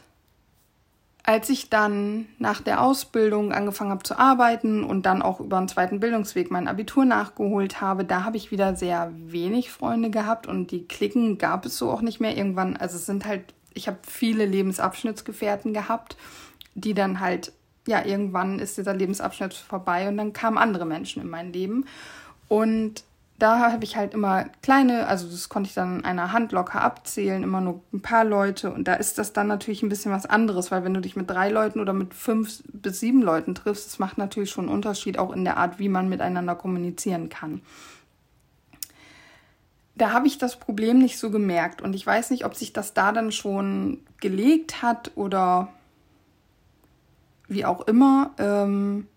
als 1.28 1.50
ich 1.50 1.72
dann 1.72 2.28
nach 2.38 2.62
der 2.62 2.84
Ausbildung 2.84 3.52
angefangen 3.52 3.90
habe 3.90 4.04
zu 4.04 4.20
arbeiten 4.20 4.84
und 4.84 5.08
dann 5.08 5.24
auch 5.24 5.40
über 5.40 5.58
einen 5.58 5.68
zweiten 5.68 6.00
Bildungsweg 6.00 6.52
mein 6.52 6.68
Abitur 6.68 7.04
nachgeholt 7.04 7.82
habe, 7.82 8.06
da 8.06 8.24
habe 8.24 8.38
ich 8.38 8.52
wieder 8.52 8.76
sehr 8.76 9.12
wenig 9.16 9.72
Freunde 9.72 10.12
gehabt 10.12 10.46
und 10.46 10.70
die 10.70 10.88
Klicken 10.88 11.40
gab 11.40 11.66
es 11.66 11.78
so 11.78 11.90
auch 11.90 12.02
nicht 12.02 12.20
mehr 12.20 12.38
irgendwann. 12.38 12.78
Also 12.78 12.98
es 12.98 13.08
sind 13.08 13.26
halt, 13.26 13.56
ich 13.74 13.88
habe 13.88 13.98
viele 14.04 14.46
Lebensabschnittsgefährten 14.46 15.74
gehabt, 15.74 16.16
die 16.76 16.94
dann 16.94 17.20
halt, 17.20 17.54
ja, 17.88 18.06
irgendwann 18.06 18.60
ist 18.60 18.78
dieser 18.78 18.94
Lebensabschnitt 18.94 19.56
vorbei 19.56 20.08
und 20.08 20.18
dann 20.18 20.32
kamen 20.32 20.60
andere 20.60 20.86
Menschen 20.86 21.24
in 21.24 21.30
mein 21.30 21.52
Leben. 21.52 21.86
Und 22.48 23.04
da 23.38 23.72
habe 23.72 23.84
ich 23.84 23.98
halt 23.98 24.14
immer 24.14 24.46
kleine, 24.62 25.08
also 25.08 25.28
das 25.28 25.50
konnte 25.50 25.68
ich 25.68 25.74
dann 25.74 26.00
in 26.00 26.06
einer 26.06 26.32
Hand 26.32 26.54
locker 26.54 26.82
abzählen, 26.82 27.44
immer 27.44 27.60
nur 27.60 27.82
ein 27.92 28.02
paar 28.02 28.24
Leute. 28.24 28.72
Und 28.72 28.88
da 28.88 28.94
ist 28.94 29.18
das 29.18 29.34
dann 29.34 29.48
natürlich 29.48 29.84
ein 29.84 29.90
bisschen 29.90 30.14
was 30.14 30.26
anderes, 30.26 30.72
weil 30.72 30.86
wenn 30.86 30.94
du 30.94 31.02
dich 31.02 31.18
mit 31.18 31.30
drei 31.30 31.50
Leuten 31.50 31.82
oder 31.82 31.92
mit 31.92 32.14
fünf 32.14 32.64
bis 32.72 33.02
sieben 33.02 33.22
Leuten 33.22 33.54
triffst, 33.54 33.88
das 33.88 34.00
macht 34.00 34.18
natürlich 34.18 34.52
schon 34.52 34.66
einen 34.66 34.74
Unterschied 34.74 35.20
auch 35.20 35.34
in 35.34 35.44
der 35.44 35.58
Art, 35.58 35.80
wie 35.80 35.90
man 35.90 36.08
miteinander 36.08 36.56
kommunizieren 36.56 37.28
kann. 37.28 37.62
Da 39.96 40.12
habe 40.12 40.28
ich 40.28 40.38
das 40.38 40.58
Problem 40.58 41.00
nicht 41.00 41.20
so 41.20 41.30
gemerkt 41.30 41.82
und 41.82 41.94
ich 41.94 42.06
weiß 42.06 42.30
nicht, 42.30 42.46
ob 42.46 42.56
sich 42.56 42.72
das 42.72 42.94
da 42.94 43.12
dann 43.12 43.34
schon 43.34 44.00
gelegt 44.22 44.82
hat 44.82 45.12
oder 45.16 45.70
wie 47.48 47.66
auch 47.66 47.82
immer. 47.82 48.32
Ähm, 48.38 49.08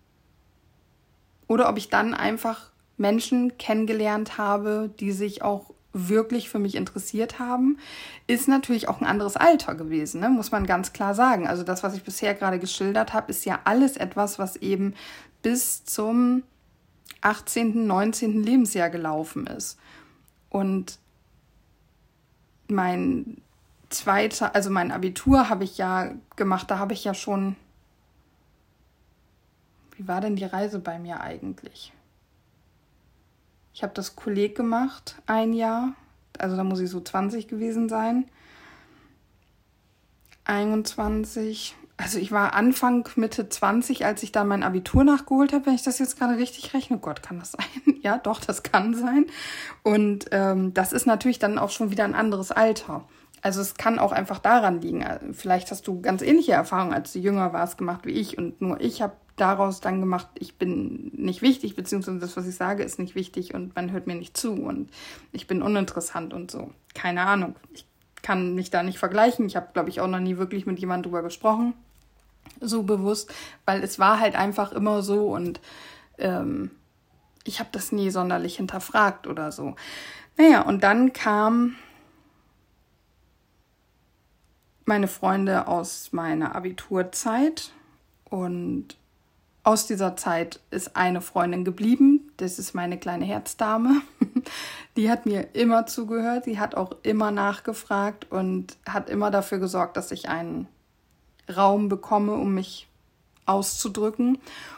oder 1.47 1.69
ob 1.69 1.77
ich 1.77 1.89
dann 1.89 2.13
einfach 2.13 2.69
Menschen 2.99 3.57
kennengelernt 3.57 4.37
habe, 4.37 4.89
die 4.99 5.11
sich 5.11 5.41
auch 5.41 5.71
wirklich 5.93 6.49
für 6.49 6.59
mich 6.59 6.75
interessiert 6.75 7.39
haben, 7.39 7.77
ist 8.27 8.47
natürlich 8.47 8.87
auch 8.87 9.01
ein 9.01 9.07
anderes 9.07 9.37
Alter 9.37 9.73
gewesen, 9.73 10.21
ne? 10.21 10.29
muss 10.29 10.51
man 10.51 10.67
ganz 10.67 10.93
klar 10.93 11.15
sagen. 11.15 11.47
Also 11.47 11.63
das, 11.63 11.81
was 11.81 11.95
ich 11.95 12.03
bisher 12.03 12.35
gerade 12.35 12.59
geschildert 12.59 13.13
habe, 13.13 13.31
ist 13.31 13.45
ja 13.45 13.59
alles 13.63 13.97
etwas, 13.97 14.37
was 14.37 14.55
eben 14.57 14.93
bis 15.41 15.83
zum 15.85 16.43
18., 17.21 17.87
19. 17.87 18.43
Lebensjahr 18.43 18.89
gelaufen 18.89 19.47
ist. 19.47 19.79
Und 20.49 20.99
mein 22.67 23.41
zweiter, 23.89 24.53
also 24.55 24.69
mein 24.69 24.91
Abitur 24.91 25.49
habe 25.49 25.63
ich 25.63 25.77
ja 25.77 26.11
gemacht, 26.35 26.69
da 26.69 26.77
habe 26.77 26.93
ich 26.93 27.03
ja 27.03 27.13
schon. 27.13 27.55
Wie 29.97 30.07
war 30.07 30.21
denn 30.21 30.35
die 30.35 30.45
Reise 30.45 30.79
bei 30.79 30.97
mir 30.97 31.19
eigentlich? 31.19 31.91
Ich 33.73 33.83
habe 33.83 33.93
das 33.93 34.15
Kolleg 34.15 34.55
gemacht, 34.55 35.15
ein 35.25 35.53
Jahr. 35.53 35.93
Also 36.37 36.55
da 36.55 36.63
muss 36.63 36.79
ich 36.79 36.89
so 36.89 37.01
20 37.01 37.47
gewesen 37.47 37.89
sein. 37.89 38.25
21. 40.45 41.75
Also 41.97 42.17
ich 42.17 42.31
war 42.31 42.53
Anfang, 42.53 43.07
Mitte 43.15 43.49
20, 43.49 44.05
als 44.05 44.23
ich 44.23 44.31
dann 44.31 44.47
mein 44.47 44.63
Abitur 44.63 45.03
nachgeholt 45.03 45.51
habe, 45.51 45.65
wenn 45.65 45.75
ich 45.75 45.83
das 45.83 45.99
jetzt 45.99 46.17
gerade 46.17 46.37
richtig 46.37 46.73
rechne. 46.73 46.97
Oh 46.97 46.99
Gott, 46.99 47.21
kann 47.21 47.39
das 47.39 47.51
sein? 47.51 47.65
ja, 48.01 48.17
doch, 48.17 48.39
das 48.39 48.63
kann 48.63 48.95
sein. 48.95 49.25
Und 49.83 50.27
ähm, 50.31 50.73
das 50.73 50.93
ist 50.93 51.05
natürlich 51.05 51.39
dann 51.39 51.59
auch 51.59 51.69
schon 51.69 51.91
wieder 51.91 52.05
ein 52.05 52.15
anderes 52.15 52.51
Alter. 52.51 53.03
Also 53.41 53.61
es 53.61 53.75
kann 53.75 53.99
auch 53.99 54.11
einfach 54.11 54.39
daran 54.39 54.81
liegen. 54.81 55.05
Vielleicht 55.33 55.71
hast 55.71 55.87
du 55.87 56.01
ganz 56.01 56.21
ähnliche 56.21 56.53
Erfahrungen, 56.53 56.93
als 56.93 57.13
du 57.13 57.19
jünger 57.19 57.53
warst, 57.53 57.77
gemacht 57.77 58.05
wie 58.05 58.11
ich. 58.11 58.37
Und 58.37 58.61
nur 58.61 58.79
ich 58.81 59.01
habe 59.01 59.13
daraus 59.39 59.81
dann 59.81 59.99
gemacht, 59.99 60.27
ich 60.35 60.57
bin 60.57 61.11
nicht 61.15 61.41
wichtig, 61.41 61.75
beziehungsweise 61.75 62.19
das, 62.19 62.37
was 62.37 62.47
ich 62.47 62.55
sage, 62.55 62.83
ist 62.83 62.99
nicht 62.99 63.15
wichtig 63.15 63.53
und 63.53 63.75
man 63.75 63.91
hört 63.91 64.07
mir 64.07 64.15
nicht 64.15 64.37
zu 64.37 64.53
und 64.53 64.89
ich 65.31 65.47
bin 65.47 65.61
uninteressant 65.61 66.33
und 66.33 66.51
so. 66.51 66.71
Keine 66.93 67.21
Ahnung. 67.25 67.55
Ich 67.73 67.85
kann 68.21 68.55
mich 68.55 68.69
da 68.69 68.83
nicht 68.83 68.99
vergleichen. 68.99 69.45
Ich 69.45 69.55
habe, 69.55 69.69
glaube 69.73 69.89
ich, 69.89 70.01
auch 70.01 70.07
noch 70.07 70.19
nie 70.19 70.37
wirklich 70.37 70.65
mit 70.65 70.79
jemandem 70.79 71.11
drüber 71.11 71.23
gesprochen, 71.23 71.73
so 72.59 72.83
bewusst, 72.83 73.33
weil 73.65 73.83
es 73.83 73.99
war 73.99 74.19
halt 74.19 74.35
einfach 74.35 74.71
immer 74.71 75.01
so 75.01 75.33
und 75.33 75.59
ähm, 76.17 76.71
ich 77.45 77.59
habe 77.59 77.69
das 77.71 77.91
nie 77.91 78.09
sonderlich 78.09 78.57
hinterfragt 78.57 79.27
oder 79.27 79.51
so. 79.51 79.75
Naja, 80.37 80.61
und 80.61 80.83
dann 80.83 81.13
kam 81.13 81.75
meine 84.85 85.07
Freunde 85.07 85.67
aus 85.67 86.11
meiner 86.11 86.55
Abiturzeit 86.55 87.71
und 88.25 88.98
aus 89.63 89.87
dieser 89.87 90.15
Zeit 90.15 90.59
ist 90.71 90.95
eine 90.95 91.21
Freundin 91.21 91.65
geblieben. 91.65 92.31
Das 92.37 92.59
ist 92.59 92.73
meine 92.73 92.97
kleine 92.97 93.25
Herzdame. 93.25 94.01
Die 94.95 95.09
hat 95.11 95.25
mir 95.25 95.53
immer 95.53 95.85
zugehört. 95.85 96.45
Sie 96.45 96.59
hat 96.59 96.75
auch 96.75 96.91
immer 97.03 97.31
nachgefragt 97.31 98.31
und 98.31 98.77
hat 98.87 99.09
immer 99.09 99.31
dafür 99.31 99.59
gesorgt, 99.59 99.97
dass 99.97 100.11
ich 100.11 100.29
einen 100.29 100.67
Raum 101.53 101.89
bekomme, 101.89 102.33
um 102.33 102.53
mich 102.53 102.87
auszudrücken. 103.45 104.37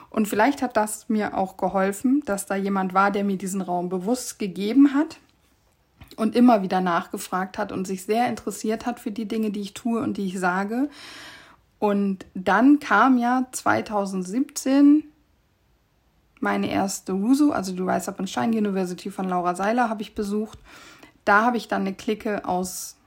Und 0.10 0.28
vielleicht 0.28 0.62
hat 0.62 0.76
das 0.76 1.08
mir 1.10 1.38
auch 1.38 1.58
geholfen, 1.58 2.22
dass 2.26 2.46
da 2.46 2.56
jemand 2.56 2.94
war, 2.94 3.12
der 3.12 3.24
mir 3.24 3.38
diesen 3.38 3.62
Raum 3.62 3.88
bewusst 3.88 4.40
gegeben 4.40 4.94
hat 4.94 5.18
und 6.18 6.36
immer 6.36 6.64
wieder 6.64 6.82
nachgefragt 6.82 7.58
hat 7.58 7.72
und 7.72 7.86
sich 7.88 8.04
sehr 8.04 8.28
interessiert 8.28 8.86
hat 8.86 9.00
für 9.00 9.12
die 9.12 9.28
Dinge, 9.28 9.52
die 9.52 9.62
ich 9.62 9.74
tue 9.74 10.02
und 10.02 10.18
die 10.18 10.26
ich 10.26 10.40
sage. 10.40 10.90
Und 11.82 12.28
dann 12.36 12.78
kam 12.78 13.18
ja 13.18 13.48
2017 13.52 15.04
meine 16.40 16.70
erste 16.70 17.20
WUSU, 17.20 17.54
also 17.54 17.74
die 17.74 17.82
Rise 17.82 18.08
Up 18.12 18.20
and 18.20 18.30
Shine 18.30 18.56
University 18.56 19.10
von 19.10 19.28
Laura 19.28 19.56
Seiler, 19.56 19.90
habe 19.90 20.04
ich 20.04 20.14
besucht. 20.14 20.60
Da 21.26 21.44
habe 21.44 21.58
ich 21.58 21.68
dann 21.68 21.82
eine 21.82 21.96
Clique 21.96 22.46
aus 22.46 22.98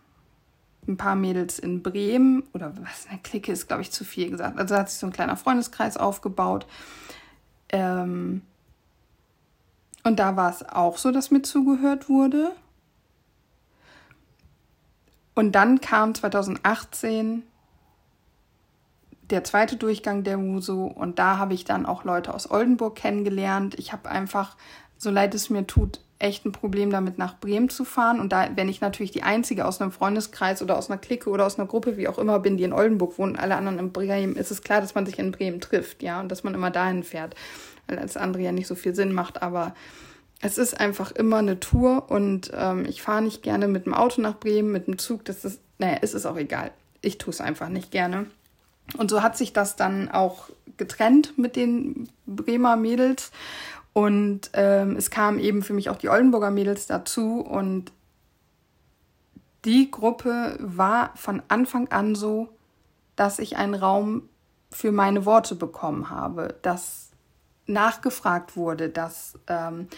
ein 0.88 0.96
paar 0.96 1.14
Mädels 1.14 1.60
in 1.60 1.84
Bremen, 1.84 2.42
oder 2.52 2.72
was, 2.80 3.06
eine 3.08 3.20
Clique 3.20 3.52
ist, 3.52 3.68
glaube 3.68 3.82
ich, 3.82 3.92
zu 3.92 4.04
viel 4.04 4.28
gesagt. 4.28 4.58
Also 4.58 4.74
hat 4.74 4.90
sich 4.90 4.98
so 4.98 5.06
ein 5.06 5.12
kleiner 5.12 5.36
Freundeskreis 5.36 5.96
aufgebaut. 5.96 6.66
Ähm 7.68 8.42
und 10.02 10.18
da 10.18 10.34
war 10.34 10.50
es 10.50 10.68
auch 10.68 10.98
so, 10.98 11.12
dass 11.12 11.30
mir 11.30 11.42
zugehört 11.42 12.08
wurde. 12.08 12.50
Und 15.36 15.52
dann 15.52 15.80
kam 15.80 16.12
2018 16.12 17.44
der 19.34 19.42
zweite 19.42 19.74
Durchgang 19.74 20.22
der 20.22 20.38
Muso 20.38 20.84
und 20.84 21.18
da 21.18 21.38
habe 21.38 21.54
ich 21.54 21.64
dann 21.64 21.86
auch 21.86 22.04
Leute 22.04 22.32
aus 22.32 22.48
Oldenburg 22.48 22.94
kennengelernt. 22.94 23.74
Ich 23.78 23.92
habe 23.92 24.08
einfach, 24.08 24.56
so 24.96 25.10
leid 25.10 25.34
es 25.34 25.50
mir 25.50 25.66
tut, 25.66 26.00
echt 26.20 26.46
ein 26.46 26.52
Problem 26.52 26.90
damit 26.90 27.18
nach 27.18 27.40
Bremen 27.40 27.68
zu 27.68 27.84
fahren 27.84 28.20
und 28.20 28.32
da, 28.32 28.48
wenn 28.54 28.68
ich 28.68 28.80
natürlich 28.80 29.10
die 29.10 29.24
einzige 29.24 29.66
aus 29.66 29.80
einem 29.80 29.90
Freundeskreis 29.90 30.62
oder 30.62 30.78
aus 30.78 30.88
einer 30.88 31.00
Clique 31.00 31.28
oder 31.28 31.46
aus 31.46 31.58
einer 31.58 31.66
Gruppe, 31.66 31.96
wie 31.96 32.06
auch 32.06 32.18
immer 32.18 32.38
bin, 32.38 32.56
die 32.56 32.62
in 32.62 32.72
Oldenburg 32.72 33.18
wohnen, 33.18 33.34
alle 33.34 33.56
anderen 33.56 33.80
in 33.80 33.90
Bremen, 33.90 34.36
ist 34.36 34.52
es 34.52 34.62
klar, 34.62 34.80
dass 34.80 34.94
man 34.94 35.04
sich 35.04 35.18
in 35.18 35.32
Bremen 35.32 35.60
trifft, 35.60 36.04
ja, 36.04 36.20
und 36.20 36.30
dass 36.30 36.44
man 36.44 36.54
immer 36.54 36.70
dahin 36.70 37.02
fährt, 37.02 37.34
weil 37.88 37.96
das 37.96 38.16
andere 38.16 38.44
ja 38.44 38.52
nicht 38.52 38.68
so 38.68 38.76
viel 38.76 38.94
Sinn 38.94 39.12
macht, 39.12 39.42
aber 39.42 39.74
es 40.42 40.58
ist 40.58 40.78
einfach 40.78 41.10
immer 41.10 41.38
eine 41.38 41.58
Tour 41.58 42.08
und 42.08 42.52
ähm, 42.54 42.86
ich 42.88 43.02
fahre 43.02 43.22
nicht 43.22 43.42
gerne 43.42 43.66
mit 43.66 43.86
dem 43.86 43.94
Auto 43.94 44.20
nach 44.20 44.38
Bremen, 44.38 44.70
mit 44.70 44.86
dem 44.86 44.96
Zug, 44.96 45.24
das 45.24 45.44
ist, 45.44 45.60
naja, 45.78 45.98
es 46.02 46.14
ist 46.14 46.24
auch 46.24 46.36
egal. 46.36 46.70
Ich 47.00 47.18
tue 47.18 47.32
es 47.32 47.40
einfach 47.40 47.68
nicht 47.68 47.90
gerne. 47.90 48.26
Und 48.96 49.10
so 49.10 49.22
hat 49.22 49.36
sich 49.36 49.52
das 49.52 49.76
dann 49.76 50.10
auch 50.10 50.48
getrennt 50.76 51.38
mit 51.38 51.56
den 51.56 52.08
Bremer 52.26 52.76
Mädels. 52.76 53.30
Und 53.92 54.50
ähm, 54.54 54.96
es 54.96 55.10
kamen 55.10 55.38
eben 55.38 55.62
für 55.62 55.72
mich 55.72 55.88
auch 55.88 55.96
die 55.96 56.08
Oldenburger 56.08 56.50
Mädels 56.50 56.86
dazu. 56.86 57.40
Und 57.40 57.92
die 59.64 59.90
Gruppe 59.90 60.58
war 60.60 61.12
von 61.14 61.42
Anfang 61.48 61.88
an 61.88 62.14
so, 62.14 62.48
dass 63.16 63.38
ich 63.38 63.56
einen 63.56 63.74
Raum 63.74 64.28
für 64.70 64.92
meine 64.92 65.24
Worte 65.24 65.54
bekommen 65.54 66.10
habe, 66.10 66.56
dass 66.62 67.10
nachgefragt 67.66 68.56
wurde, 68.56 68.88
dass 68.88 69.38
ähm, 69.46 69.88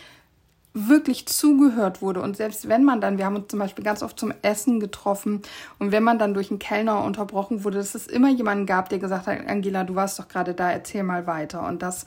wirklich 0.76 1.26
zugehört 1.26 2.02
wurde. 2.02 2.20
Und 2.20 2.36
selbst 2.36 2.68
wenn 2.68 2.84
man 2.84 3.00
dann, 3.00 3.16
wir 3.16 3.24
haben 3.24 3.36
uns 3.36 3.48
zum 3.48 3.58
Beispiel 3.58 3.82
ganz 3.82 4.02
oft 4.02 4.20
zum 4.20 4.32
Essen 4.42 4.78
getroffen 4.78 5.40
und 5.78 5.90
wenn 5.90 6.02
man 6.02 6.18
dann 6.18 6.34
durch 6.34 6.50
einen 6.50 6.58
Kellner 6.58 7.02
unterbrochen 7.02 7.64
wurde, 7.64 7.78
dass 7.78 7.94
es 7.94 8.06
immer 8.06 8.28
jemanden 8.28 8.66
gab, 8.66 8.90
der 8.90 8.98
gesagt 8.98 9.26
hat, 9.26 9.46
Angela, 9.48 9.84
du 9.84 9.94
warst 9.94 10.18
doch 10.18 10.28
gerade 10.28 10.52
da, 10.52 10.70
erzähl 10.70 11.02
mal 11.02 11.26
weiter. 11.26 11.66
Und 11.66 11.82
das 11.82 12.04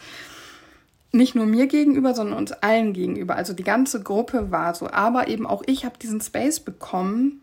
nicht 1.12 1.34
nur 1.34 1.48
mir 1.48 1.66
gegenüber, 1.66 2.14
sondern 2.14 2.38
uns 2.38 2.52
allen 2.52 2.94
gegenüber. 2.94 3.36
Also 3.36 3.54
die 3.54 3.64
ganze 3.64 4.04
Gruppe 4.04 4.52
war 4.52 4.76
so. 4.76 4.88
Aber 4.92 5.28
eben 5.28 5.48
auch 5.48 5.64
ich 5.66 5.84
habe 5.84 5.98
diesen 5.98 6.22
Space 6.22 6.60
bekommen 6.60 7.42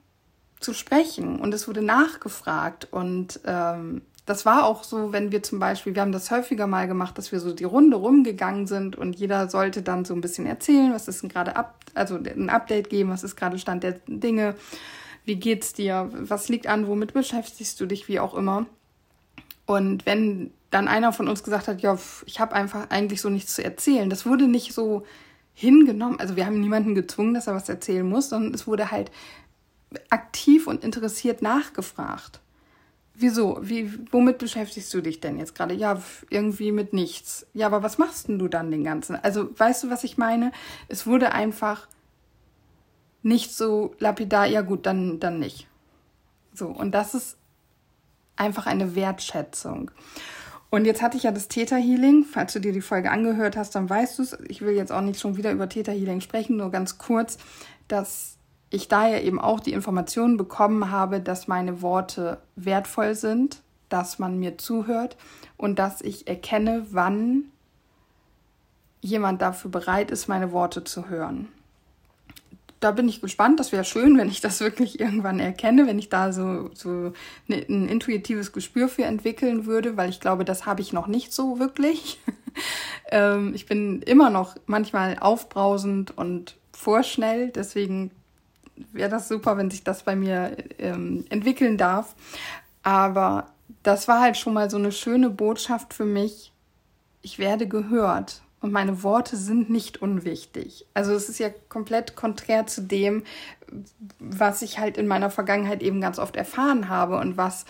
zu 0.61 0.73
sprechen 0.73 1.41
und 1.41 1.53
es 1.53 1.67
wurde 1.67 1.83
nachgefragt 1.83 2.89
und 2.91 3.41
ähm, 3.45 4.03
das 4.27 4.45
war 4.45 4.67
auch 4.67 4.83
so, 4.83 5.13
wenn 5.13 5.31
wir 5.31 5.43
zum 5.45 5.61
Beispiel, 5.61 5.95
wir 5.95 6.03
haben 6.03 6.13
das 6.13 6.33
häufiger 6.33 6.67
mal 6.67 6.89
gemacht, 6.89 7.17
dass 7.17 7.31
wir 7.31 7.39
so 7.39 7.53
die 7.53 7.65
Runde 7.65 7.97
rumgegangen 7.97 8.67
sind 8.67 8.97
und 8.97 9.17
jeder 9.17 9.49
sollte 9.49 9.83
dann 9.83 10.05
so 10.05 10.15
ein 10.15 10.21
bisschen 10.21 10.47
erzählen, 10.47 10.93
was 10.93 11.07
ist 11.07 11.23
denn 11.23 11.29
gerade 11.29 11.55
ab, 11.55 11.79
also 11.95 12.17
ein 12.17 12.51
Update 12.51 12.91
geben, 12.91 13.11
was 13.11 13.23
ist 13.23 13.37
gerade 13.37 13.59
Stand 13.59 13.85
der 13.85 14.01
Dinge, 14.09 14.57
wie 15.25 15.37
geht's 15.37 15.73
dir, 15.73 16.11
was 16.13 16.49
liegt 16.49 16.67
an, 16.67 16.89
womit 16.89 17.13
beschäftigst 17.15 17.81
du 17.81 17.87
dich, 17.87 18.09
wie 18.09 18.19
auch 18.19 18.35
immer. 18.35 18.67
Und 19.65 20.07
wenn 20.07 20.51
dann 20.71 20.89
einer 20.89 21.13
von 21.13 21.29
uns 21.29 21.45
gesagt 21.45 21.69
hat, 21.69 21.81
ja, 21.81 21.97
ich 22.27 22.41
habe 22.41 22.55
einfach 22.55 22.91
eigentlich 22.91 23.21
so 23.21 23.29
nichts 23.29 23.55
zu 23.55 23.65
erzählen, 23.65 24.11
das 24.11 24.27
wurde 24.27 24.49
nicht 24.49 24.73
so 24.75 25.07
hingenommen. 25.55 26.19
Also 26.19 26.35
wir 26.35 26.47
haben 26.47 26.61
niemanden 26.61 26.97
gezwungen, 26.97 27.35
dass 27.35 27.47
er 27.47 27.55
was 27.55 27.69
erzählen 27.69 28.07
muss, 28.07 28.29
sondern 28.29 28.55
es 28.55 28.67
wurde 28.67 28.91
halt 28.91 29.13
aktiv 30.11 30.67
und 30.67 30.83
interessiert 30.83 31.43
nachgefragt. 31.43 32.41
Wieso? 33.19 33.59
Wie, 33.63 33.91
womit 34.13 34.39
beschäftigst 34.39 34.93
du 34.93 35.01
dich 35.01 35.21
denn 35.21 35.39
jetzt 35.39 35.55
gerade? 35.55 35.75
Ja, 35.75 36.03
irgendwie 36.29 36.71
mit 36.71 36.93
nichts. 36.93 37.47
Ja, 37.55 37.67
aber 37.67 37.83
was 37.83 37.97
machst 37.97 38.29
denn 38.29 38.39
du 38.39 38.47
dann 38.47 38.71
den 38.71 38.85
ganzen? 38.85 39.17
Also, 39.17 39.49
weißt 39.59 39.85
du, 39.85 39.91
was 39.91 40.05
ich 40.05 40.19
meine? 40.19 40.53
Es 40.89 41.07
wurde 41.07 41.33
einfach 41.33 41.89
nicht 43.23 43.55
so 43.55 43.95
lapidar, 43.99 44.47
ja 44.47 44.61
gut, 44.61 44.85
dann, 44.85 45.19
dann 45.19 45.39
nicht. 45.39 45.67
So, 46.53 46.67
und 46.69 46.93
das 46.93 47.15
ist 47.15 47.39
einfach 48.37 48.67
eine 48.67 48.95
Wertschätzung. 48.95 49.91
Und 50.69 50.85
jetzt 50.85 51.01
hatte 51.01 51.17
ich 51.17 51.23
ja 51.23 51.33
das 51.33 51.49
Theta 51.49 51.77
Healing. 51.77 52.25
Falls 52.25 52.53
du 52.53 52.61
dir 52.61 52.73
die 52.73 52.83
Folge 52.83 53.11
angehört 53.11 53.57
hast, 53.57 53.75
dann 53.75 53.89
weißt 53.89 54.19
du 54.19 54.23
es. 54.25 54.37
Ich 54.49 54.61
will 54.61 54.75
jetzt 54.75 54.93
auch 54.93 55.01
nicht 55.01 55.19
schon 55.21 55.37
wieder 55.37 55.53
über 55.53 55.69
Theta 55.69 55.93
Healing 55.93 56.21
sprechen, 56.21 56.57
nur 56.57 56.71
ganz 56.71 56.99
kurz, 56.99 57.39
dass 57.89 58.36
ich 58.71 58.89
daher 58.89 59.25
eben 59.25 59.41
auch 59.41 59.61
die 59.61 59.73
Informationen 59.73 60.37
bekommen 60.37 60.91
habe, 60.91 61.21
dass 61.21 61.49
meine 61.49 61.83
Worte 61.83 62.39
wertvoll 62.57 63.15
sind, 63.15 63.63
dass 63.89 64.19
man 64.19 64.39
mir 64.39 64.59
zuhört 64.59 65.17
und 65.57 65.79
dass 65.79 66.01
ich 66.01 66.27
erkenne, 66.27 66.87
wann 66.91 67.45
jemand 69.01 69.41
dafür 69.41 69.71
bereit 69.71 70.11
ist, 70.11 70.27
meine 70.27 70.51
Worte 70.51 70.83
zu 70.83 71.09
hören. 71.09 71.49
Da 72.81 72.91
bin 72.91 73.09
ich 73.09 73.21
gespannt. 73.21 73.59
Das 73.59 73.73
wäre 73.73 73.85
schön, 73.85 74.19
wenn 74.19 74.29
ich 74.29 74.41
das 74.41 74.61
wirklich 74.61 75.01
irgendwann 75.01 75.41
erkenne, 75.41 75.87
wenn 75.87 75.99
ich 75.99 76.09
da 76.09 76.33
so, 76.33 76.71
so 76.75 77.13
ne, 77.47 77.65
ein 77.69 77.89
intuitives 77.89 78.53
Gespür 78.53 78.89
für 78.89 79.05
entwickeln 79.05 79.65
würde, 79.65 79.97
weil 79.97 80.11
ich 80.11 80.21
glaube, 80.21 80.45
das 80.45 80.67
habe 80.67 80.83
ich 80.83 80.93
noch 80.93 81.07
nicht 81.07 81.33
so 81.33 81.59
wirklich. 81.59 82.19
Ähm, 83.09 83.53
ich 83.55 83.67
bin 83.67 84.01
immer 84.03 84.31
noch 84.31 84.57
manchmal 84.65 85.19
aufbrausend 85.21 86.17
und 86.17 86.57
vorschnell, 86.73 87.51
deswegen 87.51 88.11
wäre 88.93 89.11
das 89.11 89.29
super, 89.29 89.57
wenn 89.57 89.71
sich 89.71 89.85
das 89.85 90.03
bei 90.03 90.17
mir 90.17 90.57
ähm, 90.79 91.25
entwickeln 91.31 91.79
darf. 91.79 92.15
Aber 92.83 93.49
das 93.83 94.09
war 94.09 94.21
halt 94.21 94.37
schon 94.37 94.55
mal 94.55 94.71
so 94.71 94.77
eine 94.77 94.93
schöne 94.93 95.31
Botschaft 95.31 95.95
für 95.95 96.05
mich. 96.05 96.53
Ich 97.23 97.39
werde 97.39 97.67
gehört 97.67 98.43
und 98.61 98.73
meine 98.73 99.03
Worte 99.03 99.37
sind 99.37 99.71
nicht 99.71 100.03
unwichtig. 100.03 100.87
Also 100.95 101.13
es 101.13 101.29
ist 101.29 101.39
ja 101.39 101.51
komplett 101.69 102.17
konträr 102.17 102.67
zu 102.67 102.83
dem, 102.83 103.25
was 104.19 104.63
ich 104.63 104.79
halt 104.79 104.97
in 104.97 105.07
meiner 105.07 105.31
Vergangenheit 105.31 105.83
eben 105.83 106.01
ganz 106.01 106.19
oft 106.19 106.37
erfahren 106.37 106.89
habe 106.89 107.19
und 107.19 107.37
was 107.37 107.65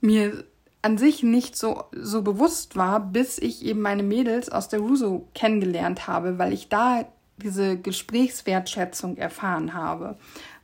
mir 0.00 0.44
an 0.82 0.98
sich 0.98 1.22
nicht 1.22 1.56
so, 1.56 1.84
so 1.92 2.22
bewusst 2.22 2.76
war, 2.76 2.98
bis 3.00 3.38
ich 3.38 3.64
eben 3.64 3.80
meine 3.80 4.02
Mädels 4.02 4.48
aus 4.48 4.68
der 4.68 4.80
Ruso 4.80 5.28
kennengelernt 5.34 6.08
habe, 6.08 6.38
weil 6.38 6.52
ich 6.52 6.68
da 6.68 7.04
diese 7.36 7.78
Gesprächswertschätzung 7.78 9.16
erfahren 9.16 9.74
habe. 9.74 10.16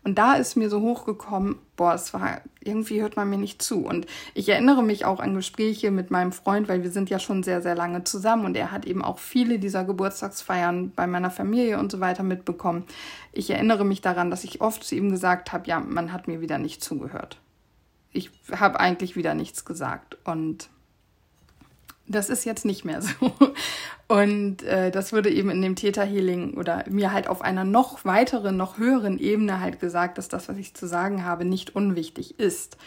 Und 0.05 0.17
da 0.17 0.35
ist 0.35 0.57
mir 0.57 0.71
so 0.71 0.81
hochgekommen, 0.81 1.57
boah, 1.77 1.93
es 1.93 2.15
war, 2.15 2.41
irgendwie 2.61 3.03
hört 3.03 3.17
man 3.17 3.29
mir 3.29 3.37
nicht 3.37 3.61
zu. 3.61 3.85
Und 3.85 4.07
ich 4.33 4.49
erinnere 4.49 4.83
mich 4.83 5.05
auch 5.05 5.21
an 5.21 5.35
Gespräche 5.35 5.91
mit 5.91 6.11
meinem 6.11 6.33
Freund, 6.33 6.69
weil 6.69 6.83
wir 6.83 6.91
sind 6.91 7.11
ja 7.11 7.19
schon 7.19 7.43
sehr, 7.43 7.61
sehr 7.61 7.75
lange 7.75 8.05
zusammen 8.05 8.47
und 8.47 8.57
er 8.57 8.71
hat 8.71 8.87
eben 8.87 9.05
auch 9.05 9.19
viele 9.19 9.59
dieser 9.59 9.85
Geburtstagsfeiern 9.85 10.93
bei 10.93 11.07
meiner 11.07 11.31
Familie 11.31 11.79
und 11.79 11.93
so 11.93 12.01
weiter 12.01 12.23
mitbekommen. 12.23 12.85
Ich 13.33 13.51
erinnere 13.51 13.85
mich 13.85 14.01
daran, 14.01 14.31
dass 14.31 14.45
ich 14.45 14.61
oft 14.61 14.85
zu 14.85 14.95
ihm 14.95 15.11
gesagt 15.11 15.53
habe, 15.53 15.69
ja, 15.69 15.81
man 15.81 16.13
hat 16.13 16.29
mir 16.29 16.41
wieder 16.41 16.59
nicht 16.59 16.83
zugehört. 16.83 17.41
Ich 18.13 18.31
habe 18.53 18.81
eigentlich 18.81 19.17
wieder 19.17 19.35
nichts 19.35 19.65
gesagt. 19.65 20.17
Und 20.25 20.71
das 22.09 22.31
ist 22.31 22.45
jetzt 22.45 22.65
nicht 22.65 22.85
mehr 22.85 23.03
so. 23.03 23.33
Und 24.09 24.63
äh, 24.63 24.91
das 24.91 25.13
wurde 25.13 25.31
eben 25.31 25.51
in 25.51 25.61
dem 25.61 25.77
Theta 25.77 26.03
Healing 26.03 26.55
oder 26.55 26.85
mir 26.89 27.13
halt 27.13 27.29
auf 27.29 27.43
einer 27.43 27.65
noch 27.65 28.05
weiteren, 28.05 28.57
noch 28.57 28.79
höheren 28.79 29.19
Ebene 29.19 29.61
halt 29.61 29.81
gesagt, 29.81 30.17
dass 30.17 30.29
das, 30.29 30.49
was 30.49 30.57
ich 30.57 30.75
zu 30.75 30.87
sagen 30.87 31.25
habe, 31.25 31.45
nicht 31.45 31.77
unwichtig 31.77 32.41
ist. 32.41 32.79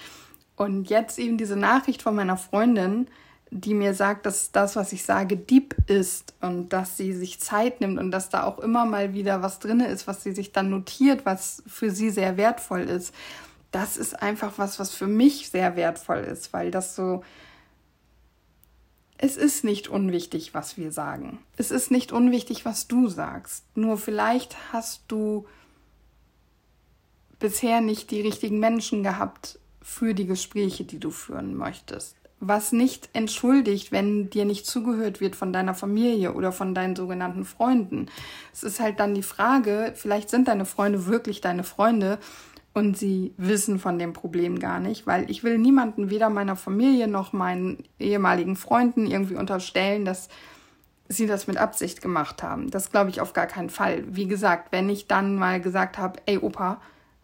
Und 0.55 0.89
jetzt 0.89 1.19
eben 1.19 1.37
diese 1.37 1.55
Nachricht 1.55 2.01
von 2.01 2.15
meiner 2.15 2.37
Freundin, 2.37 3.07
die 3.51 3.73
mir 3.73 3.93
sagt, 3.93 4.25
dass 4.25 4.51
das, 4.51 4.75
was 4.75 4.93
ich 4.93 5.03
sage, 5.03 5.35
deep 5.35 5.75
ist 5.87 6.33
und 6.39 6.69
dass 6.69 6.97
sie 6.97 7.13
sich 7.13 7.39
Zeit 7.39 7.81
nimmt 7.81 7.99
und 7.99 8.09
dass 8.09 8.29
da 8.29 8.43
auch 8.43 8.59
immer 8.59 8.85
mal 8.85 9.13
wieder 9.13 9.41
was 9.41 9.59
drin 9.59 9.81
ist, 9.81 10.07
was 10.07 10.23
sie 10.23 10.31
sich 10.31 10.53
dann 10.53 10.69
notiert, 10.69 11.25
was 11.25 11.61
für 11.67 11.91
sie 11.91 12.09
sehr 12.09 12.37
wertvoll 12.37 12.81
ist. 12.81 13.13
Das 13.71 13.97
ist 13.97 14.21
einfach 14.21 14.53
was, 14.57 14.79
was 14.79 14.93
für 14.93 15.07
mich 15.07 15.49
sehr 15.49 15.75
wertvoll 15.75 16.19
ist, 16.19 16.53
weil 16.53 16.71
das 16.71 16.95
so, 16.95 17.23
es 19.21 19.37
ist 19.37 19.63
nicht 19.63 19.87
unwichtig, 19.87 20.55
was 20.55 20.77
wir 20.77 20.91
sagen. 20.91 21.39
Es 21.55 21.69
ist 21.69 21.91
nicht 21.91 22.11
unwichtig, 22.11 22.65
was 22.65 22.87
du 22.87 23.07
sagst. 23.07 23.65
Nur 23.77 23.99
vielleicht 23.99 24.73
hast 24.73 25.03
du 25.09 25.45
bisher 27.37 27.81
nicht 27.81 28.09
die 28.09 28.21
richtigen 28.21 28.59
Menschen 28.59 29.03
gehabt 29.03 29.59
für 29.79 30.15
die 30.15 30.25
Gespräche, 30.25 30.85
die 30.85 30.99
du 30.99 31.11
führen 31.11 31.55
möchtest. 31.55 32.15
Was 32.39 32.71
nicht 32.71 33.09
entschuldigt, 33.13 33.91
wenn 33.91 34.31
dir 34.31 34.45
nicht 34.45 34.65
zugehört 34.65 35.21
wird 35.21 35.35
von 35.35 35.53
deiner 35.53 35.75
Familie 35.75 36.33
oder 36.33 36.51
von 36.51 36.73
deinen 36.73 36.95
sogenannten 36.95 37.45
Freunden. 37.45 38.07
Es 38.51 38.63
ist 38.63 38.79
halt 38.79 38.99
dann 38.99 39.13
die 39.13 39.21
Frage, 39.21 39.93
vielleicht 39.95 40.31
sind 40.31 40.47
deine 40.47 40.65
Freunde 40.65 41.05
wirklich 41.05 41.41
deine 41.41 41.63
Freunde 41.63 42.17
und 42.73 42.97
sie 42.97 43.33
wissen 43.37 43.79
von 43.79 43.99
dem 43.99 44.13
Problem 44.13 44.59
gar 44.59 44.79
nicht, 44.79 45.05
weil 45.05 45.29
ich 45.29 45.43
will 45.43 45.57
niemanden, 45.57 46.09
weder 46.09 46.29
meiner 46.29 46.55
Familie 46.55 47.07
noch 47.07 47.33
meinen 47.33 47.83
ehemaligen 47.99 48.55
Freunden 48.55 49.07
irgendwie 49.07 49.35
unterstellen, 49.35 50.05
dass 50.05 50.29
sie 51.09 51.27
das 51.27 51.47
mit 51.47 51.57
Absicht 51.57 52.01
gemacht 52.01 52.43
haben. 52.43 52.71
Das 52.71 52.91
glaube 52.91 53.09
ich 53.09 53.19
auf 53.19 53.33
gar 53.33 53.47
keinen 53.47 53.69
Fall. 53.69 54.03
Wie 54.07 54.27
gesagt, 54.27 54.71
wenn 54.71 54.89
ich 54.89 55.07
dann 55.07 55.35
mal 55.35 55.59
gesagt 55.59 55.97
habe, 55.97 56.19
ey 56.25 56.37
Opa, 56.37 56.79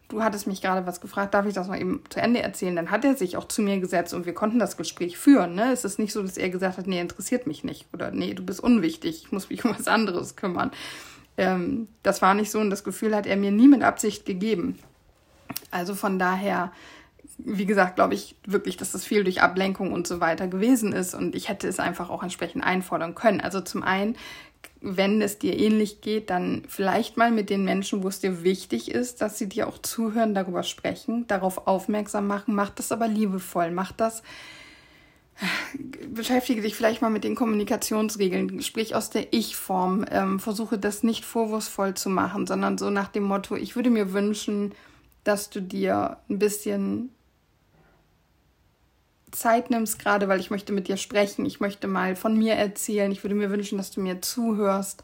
du 0.10 0.22
hattest 0.22 0.48
mich 0.48 0.62
gerade 0.62 0.86
was 0.86 1.02
gefragt, 1.02 1.34
darf 1.34 1.46
ich 1.46 1.54
das 1.54 1.68
mal 1.68 1.80
eben 1.80 2.04
zu 2.10 2.20
Ende 2.20 2.42
erzählen? 2.42 2.76
Dann 2.76 2.92
hat 2.92 3.06
er 3.06 3.16
sich 3.16 3.38
auch 3.38 3.48
zu 3.48 3.62
mir 3.62 3.80
gesetzt 3.80 4.14
und 4.14 4.26
wir 4.26 4.34
konnten 4.34 4.60
das 4.60 4.76
Gespräch 4.76 5.18
führen. 5.18 5.56
Ne? 5.56 5.72
Es 5.72 5.86
ist 5.86 6.00
nicht 6.00 6.14
so, 6.14 6.22
dass 6.22 6.38
er 6.38 6.50
gesagt 6.50 6.78
hat, 6.78 6.88
nee, 6.88 7.00
interessiert 7.00 7.48
mich 7.48 7.64
nicht 7.64 7.88
oder 7.94 8.12
nee, 8.12 8.34
du 8.34 8.44
bist 8.44 8.60
unwichtig, 8.60 9.24
ich 9.26 9.32
muss 9.32 9.50
mich 9.50 9.64
um 9.64 9.72
was 9.78 9.88
anderes 9.88 10.36
kümmern. 10.36 10.72
Ähm, 11.38 11.88
das 12.04 12.22
war 12.22 12.34
nicht 12.34 12.52
so 12.52 12.60
und 12.60 12.70
das 12.70 12.84
Gefühl 12.84 13.16
hat 13.16 13.26
er 13.26 13.38
mir 13.38 13.52
nie 13.52 13.68
mit 13.68 13.84
Absicht 13.84 14.26
gegeben. 14.26 14.78
Also 15.72 15.96
von 15.96 16.20
daher, 16.20 16.72
wie 17.38 17.66
gesagt, 17.66 17.96
glaube 17.96 18.14
ich 18.14 18.36
wirklich, 18.46 18.78
dass 18.78 18.92
das 18.92 19.06
viel 19.06 19.24
durch 19.24 19.42
Ablenkung 19.42 19.92
und 19.94 20.08
so 20.08 20.20
weiter 20.20 20.48
gewesen 20.48 20.94
ist 20.94 21.14
und 21.14 21.36
ich 21.36 21.50
hätte 21.50 21.68
es 21.68 21.80
einfach 21.80 22.10
auch 22.10 22.24
entsprechend 22.24 22.64
einfordern 22.64 23.16
können. 23.16 23.42
Also 23.42 23.62
zum 23.62 23.84
einen, 23.84 24.16
wenn 24.82 25.22
es 25.22 25.40
dir 25.40 25.58
ähnlich 25.58 26.02
geht, 26.02 26.30
dann 26.30 26.64
vielleicht 26.68 27.18
mal 27.18 27.32
mit 27.32 27.50
den 27.50 27.64
Menschen, 27.64 28.04
wo 28.04 28.08
es 28.08 28.20
dir 28.20 28.44
wichtig 28.44 28.92
ist, 28.92 29.22
dass 29.22 29.38
sie 29.38 29.50
dir 29.50 29.68
auch 29.68 29.80
zuhören, 29.80 30.34
darüber 30.34 30.64
sprechen, 30.64 31.28
darauf 31.28 31.68
aufmerksam 31.68 32.28
machen. 32.28 32.56
Mach 32.56 32.70
das 32.70 32.92
aber 32.92 33.08
liebevoll, 33.08 33.72
mach 33.72 33.92
das 33.92 34.24
beschäftige 36.10 36.62
dich 36.62 36.76
vielleicht 36.76 37.02
mal 37.02 37.10
mit 37.10 37.24
den 37.24 37.36
Kommunikationsregeln, 37.36 38.62
sprich 38.62 38.96
aus 38.96 39.10
der 39.10 39.34
Ich-Form, 39.34 40.06
ähm, 40.10 40.40
versuche 40.40 40.78
das 40.80 41.04
nicht 41.04 41.26
vorwurfsvoll 41.26 41.94
zu 41.94 42.10
machen, 42.10 42.48
sondern 42.48 42.78
so 42.78 42.90
nach 42.90 43.10
dem 43.10 43.24
Motto, 43.24 43.56
ich 43.56 43.76
würde 43.76 43.90
mir 43.90 44.14
wünschen, 44.14 44.74
dass 45.28 45.50
du 45.50 45.62
dir 45.62 46.18
ein 46.30 46.40
bisschen 46.40 47.10
Zeit 49.32 49.70
nimmst, 49.70 50.00
gerade 50.00 50.28
weil 50.28 50.40
ich 50.40 50.50
möchte 50.50 50.72
mit 50.72 50.88
dir 50.88 50.98
sprechen, 50.98 51.46
ich 51.46 51.60
möchte 51.60 51.88
mal 51.88 52.16
von 52.16 52.38
mir 52.38 52.54
erzählen, 52.54 53.12
ich 53.12 53.24
würde 53.24 53.36
mir 53.36 53.50
wünschen, 53.50 53.78
dass 53.78 53.92
du 53.92 54.00
mir 54.00 54.22
zuhörst 54.22 55.04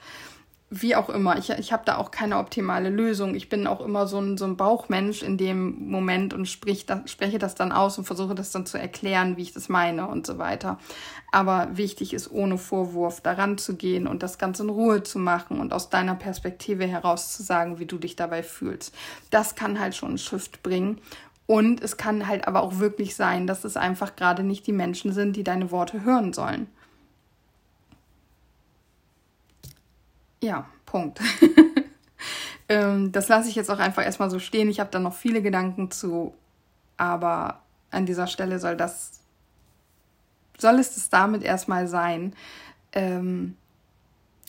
wie 0.81 0.95
auch 0.95 1.09
immer, 1.09 1.37
ich, 1.37 1.49
ich 1.51 1.71
habe 1.71 1.83
da 1.85 1.97
auch 1.97 2.09
keine 2.09 2.37
optimale 2.37 2.89
Lösung. 2.89 3.35
Ich 3.35 3.47
bin 3.47 3.67
auch 3.67 3.79
immer 3.81 4.07
so 4.07 4.19
ein, 4.19 4.37
so 4.37 4.45
ein 4.45 4.57
Bauchmensch 4.57 5.21
in 5.21 5.37
dem 5.37 5.89
Moment 5.89 6.33
und 6.33 6.47
sprich, 6.47 6.85
da, 6.85 7.03
spreche 7.05 7.37
das 7.37 7.53
dann 7.53 7.71
aus 7.71 7.97
und 7.97 8.05
versuche 8.05 8.33
das 8.33 8.51
dann 8.51 8.65
zu 8.65 8.79
erklären, 8.79 9.37
wie 9.37 9.43
ich 9.43 9.53
das 9.53 9.69
meine 9.69 10.07
und 10.07 10.25
so 10.25 10.39
weiter. 10.39 10.79
Aber 11.31 11.69
wichtig 11.77 12.13
ist, 12.13 12.31
ohne 12.31 12.57
Vorwurf 12.57 13.21
daran 13.21 13.57
zu 13.57 13.75
gehen 13.75 14.07
und 14.07 14.23
das 14.23 14.37
Ganze 14.37 14.63
in 14.63 14.69
Ruhe 14.69 15.03
zu 15.03 15.19
machen 15.19 15.59
und 15.59 15.73
aus 15.73 15.89
deiner 15.89 16.15
Perspektive 16.15 16.85
heraus 16.85 17.35
zu 17.35 17.43
sagen, 17.43 17.77
wie 17.77 17.85
du 17.85 17.97
dich 17.97 18.15
dabei 18.15 18.41
fühlst. 18.41 18.95
Das 19.29 19.55
kann 19.55 19.79
halt 19.79 19.95
schon 19.95 20.09
einen 20.09 20.17
Shift 20.17 20.63
bringen. 20.63 20.99
Und 21.45 21.81
es 21.83 21.97
kann 21.97 22.27
halt 22.27 22.47
aber 22.47 22.63
auch 22.63 22.79
wirklich 22.79 23.15
sein, 23.15 23.47
dass 23.47 23.63
es 23.65 23.77
einfach 23.77 24.15
gerade 24.15 24.43
nicht 24.43 24.65
die 24.65 24.71
Menschen 24.71 25.11
sind, 25.11 25.35
die 25.35 25.43
deine 25.43 25.71
Worte 25.71 26.03
hören 26.03 26.33
sollen. 26.33 26.67
Ja, 30.43 30.65
Punkt. 30.85 31.21
ähm, 32.69 33.13
das 33.13 33.29
lasse 33.29 33.47
ich 33.47 33.55
jetzt 33.55 33.71
auch 33.71 33.79
einfach 33.79 34.03
erstmal 34.03 34.29
so 34.29 34.39
stehen. 34.39 34.69
Ich 34.69 34.81
habe 34.81 34.89
da 34.91 34.99
noch 34.99 35.13
viele 35.13 35.41
Gedanken 35.41 35.89
zu, 35.89 36.33
aber 36.97 37.61
an 37.91 38.05
dieser 38.05 38.27
Stelle 38.27 38.59
soll 38.59 38.75
das, 38.75 39.21
soll 40.57 40.79
es 40.79 40.95
das 40.95 41.09
damit 41.09 41.43
erstmal 41.43 41.87
sein. 41.87 42.33
Ähm, 42.91 43.55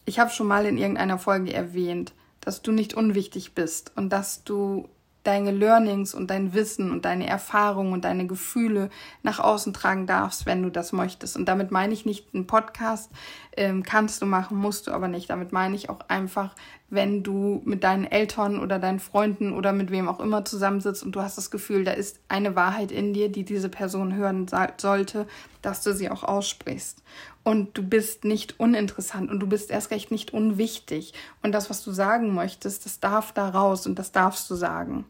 ich 0.04 0.18
habe 0.18 0.30
schon 0.30 0.48
mal 0.48 0.66
in 0.66 0.78
irgendeiner 0.78 1.16
Folge 1.16 1.54
erwähnt, 1.54 2.12
dass 2.40 2.60
du 2.60 2.72
nicht 2.72 2.94
unwichtig 2.94 3.54
bist 3.54 3.92
und 3.94 4.10
dass 4.10 4.42
du 4.42 4.88
deine 5.24 5.50
Learnings 5.50 6.12
und 6.14 6.28
dein 6.28 6.54
Wissen 6.54 6.90
und 6.90 7.04
deine 7.04 7.26
Erfahrungen 7.26 7.92
und 7.92 8.04
deine 8.04 8.26
Gefühle 8.26 8.90
nach 9.22 9.40
außen 9.40 9.72
tragen 9.72 10.06
darfst, 10.06 10.44
wenn 10.44 10.62
du 10.62 10.70
das 10.70 10.92
möchtest. 10.92 11.36
Und 11.36 11.46
damit 11.46 11.70
meine 11.70 11.94
ich 11.94 12.04
nicht 12.04 12.34
einen 12.34 12.46
Podcast, 12.46 13.10
ähm, 13.56 13.82
kannst 13.82 14.20
du 14.22 14.26
machen, 14.26 14.56
musst 14.56 14.86
du 14.86 14.92
aber 14.92 15.08
nicht. 15.08 15.30
Damit 15.30 15.52
meine 15.52 15.76
ich 15.76 15.90
auch 15.90 16.00
einfach, 16.08 16.54
wenn 16.90 17.22
du 17.22 17.62
mit 17.64 17.84
deinen 17.84 18.04
Eltern 18.04 18.60
oder 18.60 18.78
deinen 18.78 19.00
Freunden 19.00 19.52
oder 19.52 19.72
mit 19.72 19.90
wem 19.90 20.08
auch 20.08 20.20
immer 20.20 20.44
zusammensitzt 20.44 21.02
und 21.02 21.12
du 21.12 21.20
hast 21.20 21.38
das 21.38 21.50
Gefühl, 21.50 21.84
da 21.84 21.92
ist 21.92 22.20
eine 22.28 22.56
Wahrheit 22.56 22.92
in 22.92 23.12
dir, 23.12 23.30
die 23.30 23.44
diese 23.44 23.68
Person 23.68 24.14
hören 24.14 24.46
sollte, 24.78 25.26
dass 25.62 25.82
du 25.82 25.92
sie 25.92 26.10
auch 26.10 26.24
aussprichst. 26.24 27.02
Und 27.42 27.76
du 27.76 27.82
bist 27.82 28.24
nicht 28.24 28.58
uninteressant 28.58 29.30
und 29.30 29.40
du 29.40 29.46
bist 29.46 29.70
erst 29.70 29.90
recht 29.90 30.10
nicht 30.10 30.32
unwichtig. 30.32 31.12
Und 31.42 31.52
das, 31.52 31.68
was 31.70 31.84
du 31.84 31.92
sagen 31.92 32.34
möchtest, 32.34 32.86
das 32.86 33.00
darf 33.00 33.32
da 33.32 33.48
raus 33.50 33.86
und 33.86 33.98
das 33.98 34.12
darfst 34.12 34.48
du 34.50 34.54
sagen. 34.54 35.04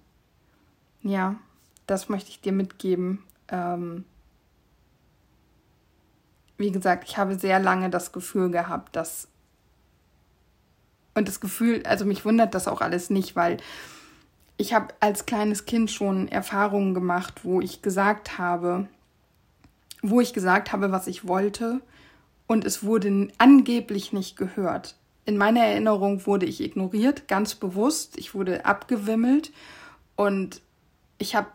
Ja, 1.02 1.36
das 1.86 2.08
möchte 2.08 2.30
ich 2.30 2.40
dir 2.40 2.52
mitgeben. 2.52 3.22
Ähm, 3.48 4.04
wie 6.56 6.70
gesagt, 6.70 7.04
ich 7.06 7.16
habe 7.16 7.38
sehr 7.38 7.58
lange 7.58 7.90
das 7.90 8.12
Gefühl 8.12 8.50
gehabt, 8.50 8.96
dass. 8.96 9.28
Und 11.14 11.28
das 11.28 11.40
Gefühl, 11.40 11.82
also 11.86 12.04
mich 12.04 12.24
wundert 12.24 12.54
das 12.54 12.66
auch 12.66 12.80
alles 12.80 13.08
nicht, 13.08 13.36
weil 13.36 13.58
ich 14.56 14.74
habe 14.74 14.94
als 15.00 15.26
kleines 15.26 15.64
Kind 15.64 15.90
schon 15.90 16.28
Erfahrungen 16.28 16.94
gemacht, 16.94 17.44
wo 17.44 17.60
ich 17.60 17.82
gesagt 17.82 18.38
habe, 18.38 18.88
wo 20.02 20.20
ich 20.20 20.32
gesagt 20.32 20.72
habe, 20.72 20.92
was 20.92 21.06
ich 21.06 21.26
wollte, 21.26 21.80
und 22.46 22.64
es 22.64 22.82
wurde 22.82 23.28
angeblich 23.38 24.12
nicht 24.12 24.36
gehört. 24.36 24.96
In 25.24 25.36
meiner 25.36 25.64
Erinnerung 25.64 26.26
wurde 26.26 26.46
ich 26.46 26.60
ignoriert, 26.62 27.28
ganz 27.28 27.54
bewusst. 27.54 28.18
Ich 28.18 28.34
wurde 28.34 28.66
abgewimmelt 28.66 29.52
und 30.16 30.60
ich 31.18 31.34
habe, 31.34 31.48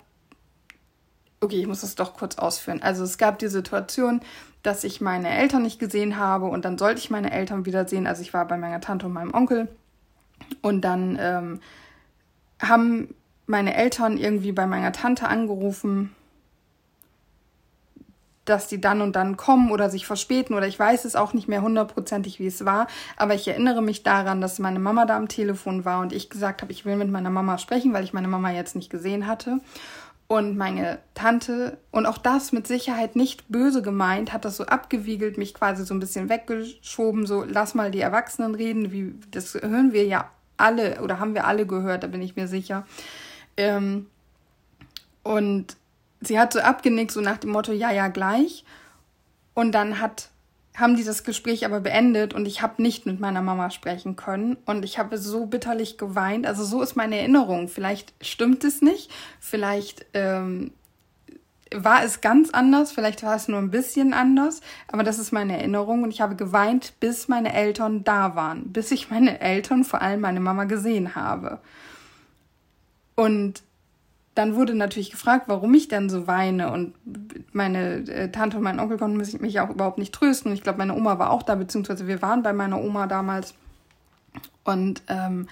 okay, 1.42 1.60
ich 1.60 1.68
muss 1.68 1.82
das 1.82 1.96
doch 1.96 2.14
kurz 2.14 2.38
ausführen. 2.38 2.82
Also 2.82 3.04
es 3.04 3.18
gab 3.18 3.40
die 3.40 3.48
Situation, 3.48 4.22
dass 4.64 4.84
ich 4.84 5.00
meine 5.02 5.30
Eltern 5.30 5.64
nicht 5.64 5.80
gesehen 5.80 6.18
habe 6.18 6.46
und 6.48 6.66
dann 6.66 6.78
sollte 6.78 7.00
ich 7.00 7.10
meine 7.10 7.32
Eltern 7.32 7.66
wiedersehen. 7.66 8.08
Also 8.08 8.22
ich 8.22 8.34
war 8.34 8.46
bei 8.46 8.58
meiner 8.58 8.82
Tante 8.82 9.06
und 9.06 9.14
meinem 9.14 9.34
Onkel 9.34 9.70
und 10.62 10.82
dann 10.82 11.18
ähm, 11.20 11.60
haben 12.62 13.14
meine 13.48 13.76
Eltern 13.76 14.18
irgendwie 14.18 14.52
bei 14.52 14.68
meiner 14.68 14.92
Tante 14.92 15.28
angerufen, 15.28 16.14
dass 18.46 18.68
die 18.68 18.82
dann 18.82 19.02
und 19.02 19.16
dann 19.16 19.38
kommen 19.38 19.72
oder 19.72 19.90
sich 19.90 20.06
verspäten 20.06 20.56
oder 20.56 20.68
ich 20.68 20.78
weiß 20.78 21.06
es 21.06 21.16
auch 21.16 21.34
nicht 21.34 21.48
mehr 21.48 21.62
hundertprozentig, 21.62 22.40
wie 22.40 22.48
es 22.48 22.66
war, 22.66 22.88
aber 23.16 23.36
ich 23.36 23.48
erinnere 23.48 23.82
mich 23.82 24.04
daran, 24.04 24.42
dass 24.42 24.60
meine 24.60 24.80
Mama 24.80 25.06
da 25.06 25.16
am 25.16 25.28
Telefon 25.28 25.86
war 25.86 26.02
und 26.02 26.12
ich 26.12 26.30
gesagt 26.30 26.62
habe, 26.62 26.72
ich 26.72 26.84
will 26.84 26.96
mit 26.96 27.12
meiner 27.12 27.30
Mama 27.30 27.58
sprechen, 27.60 27.94
weil 27.94 28.04
ich 28.04 28.14
meine 28.14 28.28
Mama 28.28 28.52
jetzt 28.52 28.76
nicht 28.76 28.90
gesehen 28.90 29.28
hatte. 29.28 29.60
Und 30.32 30.58
meine 30.58 31.00
Tante, 31.16 31.80
und 31.90 32.06
auch 32.06 32.20
das 32.20 32.52
mit 32.52 32.68
Sicherheit 32.68 33.16
nicht 33.16 33.50
böse 33.50 33.82
gemeint, 33.82 34.32
hat 34.32 34.46
das 34.46 34.58
so 34.58 34.66
abgewiegelt, 34.68 35.40
mich 35.40 35.56
quasi 35.56 35.84
so 35.84 35.96
ein 35.96 36.00
bisschen 36.00 36.30
weggeschoben, 36.30 37.26
so 37.26 37.44
lass 37.44 37.74
mal 37.74 37.90
die 37.90 38.02
Erwachsenen 38.02 38.54
reden, 38.54 38.92
wie 38.92 39.16
das 39.32 39.56
hören 39.56 39.92
wir 39.92 40.06
ja 40.06 40.30
alle 40.56 41.02
oder 41.02 41.20
haben 41.20 41.34
wir 41.34 41.48
alle 41.48 41.66
gehört, 41.66 42.04
da 42.04 42.08
bin 42.08 42.22
ich 42.22 42.36
mir 42.36 42.48
sicher. 42.48 42.86
Ähm, 43.58 44.06
und 45.24 45.78
sie 46.22 46.38
hat 46.38 46.54
so 46.54 46.60
abgenickt, 46.60 47.12
so 47.12 47.22
nach 47.22 47.38
dem 47.38 47.50
Motto, 47.50 47.72
ja, 47.72 47.92
ja, 47.92 48.08
gleich. 48.08 48.64
Und 49.56 49.72
dann 49.72 50.00
hat, 50.00 50.30
haben 50.78 50.96
die 50.96 51.04
das 51.04 51.24
Gespräch 51.24 51.66
aber 51.66 51.82
beendet 51.82 52.34
und 52.34 52.46
ich 52.46 52.62
habe 52.62 52.82
nicht 52.82 53.06
mit 53.06 53.20
meiner 53.20 53.42
Mama 53.42 53.70
sprechen 53.70 54.16
können. 54.16 54.58
Und 54.66 54.86
ich 54.86 54.98
habe 54.98 55.18
so 55.18 55.46
bitterlich 55.46 55.98
geweint. 55.98 56.48
Also 56.48 56.64
so 56.64 56.82
ist 56.82 56.96
meine 56.96 57.18
Erinnerung. 57.18 57.68
Vielleicht 57.68 58.14
stimmt 58.22 58.64
es 58.64 58.82
nicht. 58.82 59.12
Vielleicht 59.40 60.06
ähm, 60.14 60.72
war 61.74 62.04
es 62.04 62.22
ganz 62.22 62.50
anders, 62.52 62.92
vielleicht 62.92 63.24
war 63.24 63.36
es 63.36 63.48
nur 63.48 63.60
ein 63.60 63.72
bisschen 63.72 64.14
anders, 64.14 64.62
aber 64.88 65.04
das 65.04 65.20
ist 65.20 65.32
meine 65.32 65.58
Erinnerung 65.58 66.04
und 66.04 66.12
ich 66.12 66.22
habe 66.22 66.36
geweint, 66.36 66.94
bis 67.00 67.28
meine 67.28 67.54
Eltern 67.54 68.04
da 68.04 68.36
waren, 68.36 68.72
bis 68.72 68.92
ich 68.92 69.10
meine 69.10 69.40
Eltern, 69.40 69.84
vor 69.84 70.02
allem 70.02 70.22
meine 70.22 70.40
Mama, 70.40 70.64
gesehen 70.64 71.16
habe. 71.16 71.60
Und 73.16 73.62
dann 74.40 74.56
wurde 74.56 74.74
natürlich 74.74 75.12
gefragt, 75.12 75.50
warum 75.50 75.74
ich 75.74 75.90
denn 75.90 76.10
so 76.10 76.26
weine 76.26 76.72
und 76.72 76.96
meine 77.52 78.10
äh, 78.10 78.32
Tante 78.32 78.56
und 78.56 78.64
mein 78.64 78.80
Onkel 78.80 78.98
konnten 78.98 79.18
mich 79.18 79.60
auch 79.60 79.70
überhaupt 79.70 79.98
nicht 79.98 80.14
trösten. 80.14 80.54
Ich 80.54 80.64
glaube, 80.64 80.78
meine 80.78 80.96
Oma 80.96 81.20
war 81.20 81.32
auch 81.32 81.44
da, 81.44 81.56
beziehungsweise 81.56 82.08
wir 82.08 82.22
waren 82.22 82.42
bei 82.42 82.54
meiner 82.54 82.82
Oma 82.82 83.06
damals. 83.06 83.54
Und 84.64 85.02
ähm, 85.10 85.50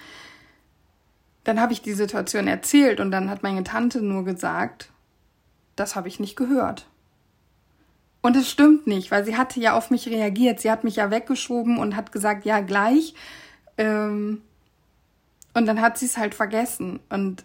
dann 1.44 1.60
habe 1.60 1.74
ich 1.74 1.82
die 1.82 1.92
Situation 1.92 2.48
erzählt 2.48 2.98
und 2.98 3.10
dann 3.10 3.28
hat 3.28 3.42
meine 3.42 3.62
Tante 3.62 4.00
nur 4.00 4.24
gesagt, 4.24 4.88
das 5.76 5.94
habe 5.94 6.08
ich 6.08 6.18
nicht 6.18 6.34
gehört. 6.34 6.86
Und 8.22 8.36
es 8.36 8.48
stimmt 8.48 8.86
nicht, 8.86 9.10
weil 9.10 9.22
sie 9.22 9.36
hatte 9.36 9.60
ja 9.60 9.76
auf 9.76 9.90
mich 9.90 10.08
reagiert. 10.08 10.60
Sie 10.60 10.70
hat 10.70 10.82
mich 10.82 10.96
ja 10.96 11.10
weggeschoben 11.10 11.76
und 11.78 11.94
hat 11.94 12.10
gesagt, 12.10 12.46
ja, 12.46 12.60
gleich. 12.60 13.12
Ähm, 13.76 14.40
und 15.52 15.66
dann 15.66 15.82
hat 15.82 15.98
sie 15.98 16.06
es 16.06 16.16
halt 16.16 16.34
vergessen. 16.34 17.00
Und 17.10 17.44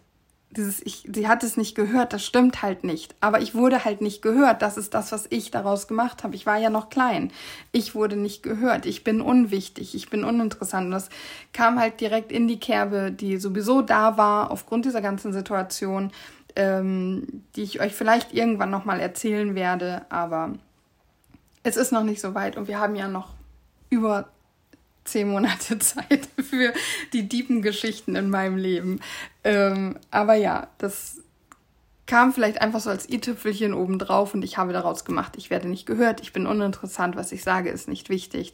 dieses, 0.56 0.82
ich, 0.86 1.08
sie 1.14 1.28
hat 1.28 1.44
es 1.44 1.58
nicht 1.58 1.76
gehört, 1.76 2.14
das 2.14 2.26
stimmt 2.26 2.62
halt 2.62 2.84
nicht. 2.84 3.16
Aber 3.22 3.42
ich 3.42 3.56
wurde 3.56 3.84
halt 3.86 4.02
nicht 4.02 4.22
gehört. 4.22 4.62
Das 4.62 4.78
ist 4.78 4.94
das, 4.94 5.12
was 5.12 5.28
ich 5.30 5.52
daraus 5.52 5.88
gemacht 5.88 6.24
habe. 6.24 6.36
Ich 6.36 6.46
war 6.46 6.58
ja 6.58 6.70
noch 6.70 6.90
klein. 6.90 7.32
Ich 7.72 7.96
wurde 7.96 8.16
nicht 8.16 8.44
gehört. 8.44 8.86
Ich 8.86 9.04
bin 9.04 9.22
unwichtig. 9.22 9.96
Ich 9.96 10.10
bin 10.10 10.24
uninteressant. 10.24 10.86
Und 10.86 10.92
das 10.92 11.10
kam 11.54 11.80
halt 11.80 12.00
direkt 12.00 12.32
in 12.32 12.48
die 12.48 12.60
Kerbe, 12.60 13.12
die 13.12 13.38
sowieso 13.38 13.82
da 13.82 14.18
war, 14.18 14.52
aufgrund 14.52 14.86
dieser 14.86 15.02
ganzen 15.02 15.34
Situation 15.34 16.12
ähm, 16.56 17.44
die 17.56 17.64
ich 17.64 17.82
euch 17.82 17.94
vielleicht 17.94 18.34
irgendwann 18.34 18.70
nochmal 18.70 19.00
erzählen 19.00 19.56
werde, 19.56 20.06
aber 20.10 20.54
es 21.64 21.78
ist 21.78 21.92
noch 21.92 22.04
nicht 22.04 22.22
so 22.22 22.36
weit 22.36 22.58
und 22.58 22.68
wir 22.68 22.80
haben 22.80 22.96
ja 22.96 23.08
noch 23.08 23.30
über 23.90 24.28
zehn 25.06 25.30
Monate 25.30 25.80
Zeit 25.80 26.28
für 26.38 26.74
die 27.14 27.28
tiefen 27.28 27.62
Geschichten 27.62 28.16
in 28.16 28.30
meinem 28.30 28.58
Leben. 28.58 29.00
Ähm, 29.44 29.98
aber 30.12 30.36
ja, 30.36 30.68
das 30.78 31.22
kam 32.06 32.34
vielleicht 32.34 32.62
einfach 32.62 32.80
so 32.80 32.90
als 32.90 33.10
i-Tüpfelchen 33.10 33.74
obendrauf 33.74 34.34
und 34.34 34.44
ich 34.44 34.58
habe 34.58 34.74
daraus 34.74 35.06
gemacht, 35.06 35.34
ich 35.38 35.50
werde 35.50 35.70
nicht 35.70 35.86
gehört, 35.86 36.22
ich 36.22 36.34
bin 36.34 36.48
uninteressant, 36.48 37.16
was 37.16 37.32
ich 37.32 37.44
sage, 37.44 37.70
ist 37.70 37.88
nicht 37.88 38.10
wichtig. 38.10 38.54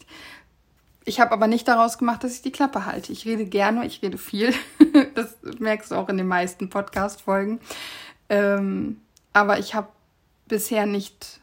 Ich 1.06 1.20
habe 1.20 1.32
aber 1.32 1.48
nicht 1.48 1.68
daraus 1.68 1.98
gemacht, 1.98 2.24
dass 2.24 2.36
ich 2.36 2.42
die 2.44 2.52
Klappe 2.52 2.86
halte. 2.86 3.12
Ich 3.12 3.26
rede 3.26 3.46
gerne, 3.46 3.86
ich 3.86 4.04
rede 4.04 4.18
viel. 4.18 4.54
das 5.16 5.38
merkst 5.58 5.92
du 5.92 5.96
auch 5.96 6.10
in 6.10 6.18
den 6.18 6.28
meisten 6.28 6.70
Podcast-Folgen. 6.70 7.60
Ähm, 8.30 9.02
aber 9.34 9.58
ich 9.58 9.74
habe 9.74 9.88
bisher 10.48 10.86
nicht, 10.86 11.40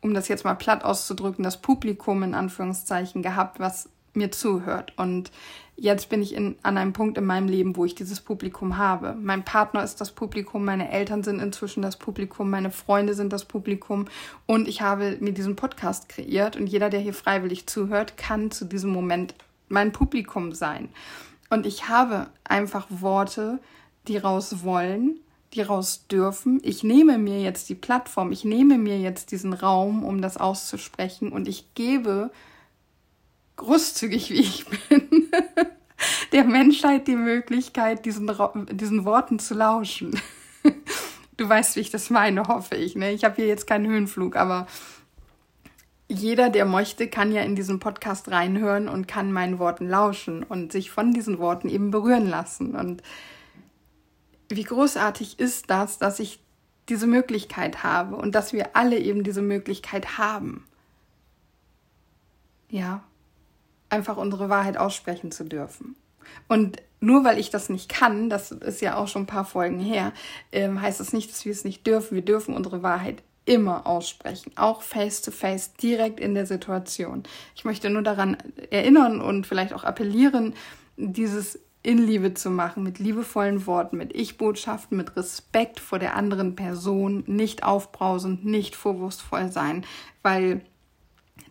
um 0.00 0.14
das 0.14 0.28
jetzt 0.28 0.44
mal 0.44 0.54
platt 0.54 0.84
auszudrücken, 0.84 1.42
das 1.42 1.60
Publikum 1.60 2.22
in 2.22 2.34
Anführungszeichen 2.34 3.22
gehabt, 3.22 3.58
was 3.60 3.88
mir 4.14 4.30
zuhört. 4.30 4.92
Und 4.96 5.30
jetzt 5.76 6.08
bin 6.08 6.22
ich 6.22 6.34
in, 6.34 6.56
an 6.62 6.76
einem 6.76 6.92
Punkt 6.92 7.16
in 7.18 7.24
meinem 7.24 7.48
Leben, 7.48 7.76
wo 7.76 7.84
ich 7.84 7.94
dieses 7.94 8.20
Publikum 8.20 8.76
habe. 8.76 9.16
Mein 9.20 9.44
Partner 9.44 9.82
ist 9.82 10.00
das 10.00 10.12
Publikum, 10.12 10.64
meine 10.64 10.90
Eltern 10.90 11.22
sind 11.22 11.40
inzwischen 11.40 11.82
das 11.82 11.96
Publikum, 11.96 12.50
meine 12.50 12.70
Freunde 12.70 13.14
sind 13.14 13.32
das 13.32 13.44
Publikum 13.44 14.06
und 14.46 14.68
ich 14.68 14.82
habe 14.82 15.16
mir 15.20 15.32
diesen 15.32 15.56
Podcast 15.56 16.08
kreiert 16.08 16.56
und 16.56 16.66
jeder, 16.66 16.90
der 16.90 17.00
hier 17.00 17.14
freiwillig 17.14 17.66
zuhört, 17.66 18.16
kann 18.16 18.50
zu 18.50 18.64
diesem 18.64 18.90
Moment 18.90 19.34
mein 19.68 19.92
Publikum 19.92 20.52
sein. 20.52 20.88
Und 21.50 21.64
ich 21.64 21.88
habe 21.88 22.26
einfach 22.44 22.86
Worte, 22.90 23.58
die 24.06 24.18
raus 24.18 24.64
wollen, 24.64 25.20
die 25.54 25.62
raus 25.62 26.06
dürfen. 26.10 26.60
Ich 26.62 26.82
nehme 26.82 27.18
mir 27.18 27.40
jetzt 27.40 27.68
die 27.68 27.74
Plattform, 27.74 28.32
ich 28.32 28.44
nehme 28.44 28.78
mir 28.78 28.98
jetzt 28.98 29.32
diesen 29.32 29.52
Raum, 29.52 30.04
um 30.04 30.20
das 30.20 30.36
auszusprechen 30.36 31.32
und 31.32 31.48
ich 31.48 31.74
gebe 31.74 32.30
großzügig, 33.56 34.30
wie 34.30 34.40
ich 34.40 34.66
bin, 34.88 35.30
der 36.32 36.44
Menschheit 36.44 37.08
die 37.08 37.16
Möglichkeit, 37.16 38.04
diesen, 38.04 38.30
diesen 38.70 39.04
Worten 39.04 39.38
zu 39.38 39.54
lauschen. 39.54 40.20
Du 41.36 41.48
weißt, 41.48 41.76
wie 41.76 41.80
ich 41.80 41.90
das 41.90 42.10
meine, 42.10 42.48
hoffe 42.48 42.74
ich. 42.74 42.96
Ne? 42.96 43.12
Ich 43.12 43.24
habe 43.24 43.36
hier 43.36 43.46
jetzt 43.46 43.66
keinen 43.66 43.86
Höhenflug, 43.86 44.34
aber 44.34 44.66
jeder, 46.08 46.48
der 46.50 46.64
möchte, 46.64 47.08
kann 47.08 47.32
ja 47.32 47.42
in 47.42 47.54
diesen 47.54 47.78
Podcast 47.78 48.30
reinhören 48.30 48.88
und 48.88 49.06
kann 49.06 49.30
meinen 49.30 49.58
Worten 49.58 49.88
lauschen 49.88 50.42
und 50.42 50.72
sich 50.72 50.90
von 50.90 51.12
diesen 51.12 51.38
Worten 51.38 51.68
eben 51.68 51.90
berühren 51.90 52.28
lassen. 52.28 52.74
Und 52.74 53.02
wie 54.48 54.64
großartig 54.64 55.38
ist 55.38 55.70
das, 55.70 55.98
dass 55.98 56.20
ich 56.20 56.40
diese 56.88 57.06
Möglichkeit 57.06 57.82
habe 57.82 58.16
und 58.16 58.34
dass 58.34 58.52
wir 58.52 58.74
alle 58.74 58.98
eben 58.98 59.22
diese 59.22 59.42
Möglichkeit 59.42 60.18
haben. 60.18 60.64
Ja, 62.70 63.02
einfach 63.90 64.16
unsere 64.16 64.48
Wahrheit 64.48 64.76
aussprechen 64.76 65.30
zu 65.30 65.44
dürfen. 65.44 65.96
Und 66.48 66.82
nur 67.00 67.24
weil 67.24 67.38
ich 67.38 67.50
das 67.50 67.68
nicht 67.68 67.88
kann, 67.88 68.28
das 68.28 68.50
ist 68.50 68.80
ja 68.80 68.96
auch 68.96 69.08
schon 69.08 69.22
ein 69.22 69.26
paar 69.26 69.44
Folgen 69.44 69.80
her, 69.80 70.12
ähm, 70.52 70.80
heißt 70.80 71.00
das 71.00 71.12
nicht, 71.12 71.30
dass 71.30 71.44
wir 71.44 71.52
es 71.52 71.64
nicht 71.64 71.86
dürfen. 71.86 72.14
Wir 72.14 72.24
dürfen 72.24 72.54
unsere 72.54 72.82
Wahrheit 72.82 73.22
immer 73.44 73.86
aussprechen, 73.86 74.52
auch 74.56 74.82
face 74.82 75.22
to 75.22 75.30
face, 75.30 75.72
direkt 75.74 76.20
in 76.20 76.34
der 76.34 76.44
Situation. 76.44 77.22
Ich 77.54 77.64
möchte 77.64 77.88
nur 77.88 78.02
daran 78.02 78.36
erinnern 78.70 79.22
und 79.22 79.46
vielleicht 79.46 79.72
auch 79.72 79.84
appellieren, 79.84 80.54
dieses 80.96 81.58
in 81.82 81.98
Liebe 81.98 82.34
zu 82.34 82.50
machen, 82.50 82.82
mit 82.82 82.98
liebevollen 82.98 83.66
Worten, 83.66 83.96
mit 83.96 84.14
Ich-Botschaften, 84.14 84.96
mit 84.96 85.16
Respekt 85.16 85.80
vor 85.80 85.98
der 85.98 86.16
anderen 86.16 86.56
Person, 86.56 87.22
nicht 87.26 87.62
aufbrausend, 87.62 88.44
nicht 88.44 88.74
vorwurfsvoll 88.74 89.50
sein, 89.52 89.86
weil 90.22 90.62